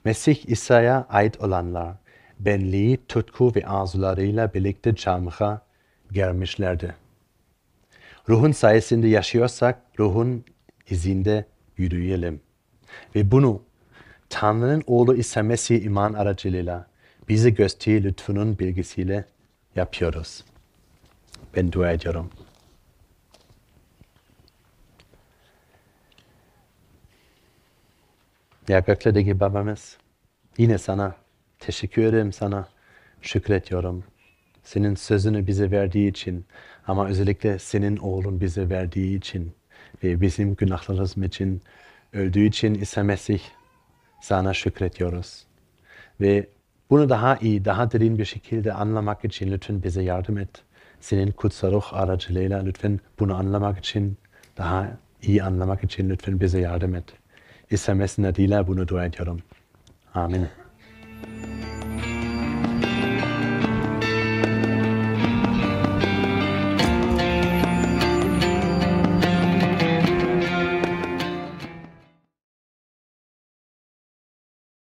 Mesih 0.04 0.46
İsa'ya 0.46 1.06
ait 1.08 1.40
olanlar, 1.40 1.94
benliği, 2.38 2.98
tutku 3.08 3.52
ve 3.54 3.66
arzularıyla 3.66 4.54
birlikte 4.54 4.94
camıha 4.94 5.62
gelmişlerdi. 6.12 6.94
Ruhun 8.28 8.52
sayesinde 8.52 9.08
yaşıyorsak, 9.08 9.82
ruhun 9.98 10.44
izinde 10.90 11.46
yürüyelim. 11.76 12.40
Ve 13.14 13.30
bunu 13.30 13.62
Tanrı'nın 14.28 14.82
oğlu 14.86 15.16
İsa 15.16 15.42
Mesih 15.42 15.82
iman 15.82 16.12
aracılığıyla 16.12 16.86
bize 17.28 17.50
gösterdiği 17.50 18.04
lütfunun 18.04 18.58
bilgisiyle 18.58 19.24
yapıyoruz. 19.76 20.44
Ben 21.56 21.72
dua 21.72 21.92
ediyorum. 21.92 22.30
Ya 28.68 28.78
göklerdeki 28.78 29.40
babamız 29.40 29.96
yine 30.58 30.78
sana 30.78 31.14
teşekkür 31.58 32.02
ederim 32.02 32.32
sana 32.32 32.68
şükrediyorum. 33.22 34.04
Senin 34.64 34.94
sözünü 34.94 35.46
bize 35.46 35.70
verdiği 35.70 36.10
için 36.10 36.46
ama 36.88 37.08
özellikle 37.08 37.58
senin 37.58 37.96
oğlun 37.96 38.40
bize 38.40 38.68
verdiği 38.68 39.18
için 39.18 39.52
ve 40.04 40.20
bizim 40.20 40.54
günahlarımız 40.54 41.16
için 41.16 41.62
öldüğü 42.12 42.44
için 42.44 42.74
İsa 42.74 43.02
Mesih 43.02 43.40
sana 44.22 44.54
şükrediyoruz. 44.54 45.44
Ve 46.20 46.46
bunu 46.90 47.08
daha 47.08 47.36
iyi, 47.36 47.64
daha 47.64 47.90
derin 47.92 48.18
bir 48.18 48.24
şekilde 48.24 48.72
anlamak 48.72 49.24
için 49.24 49.52
lütfen 49.52 49.82
bize 49.82 50.02
yardım 50.02 50.38
et. 50.38 50.50
Senin 51.00 51.30
kutsal 51.32 51.72
ruh 51.72 51.94
aracılığıyla 51.94 52.62
lütfen 52.62 53.00
bunu 53.18 53.36
anlamak 53.36 53.78
için, 53.78 54.18
daha 54.56 54.90
iyi 55.22 55.42
anlamak 55.42 55.84
için 55.84 56.10
lütfen 56.10 56.40
bize 56.40 56.60
yardım 56.60 56.94
et. 56.94 57.04
İsa 57.70 57.94
Mesih'in 57.94 58.26
adıyla 58.26 58.66
bunu 58.66 58.88
dua 58.88 59.04
ediyorum. 59.04 59.40
Amin. 60.14 60.48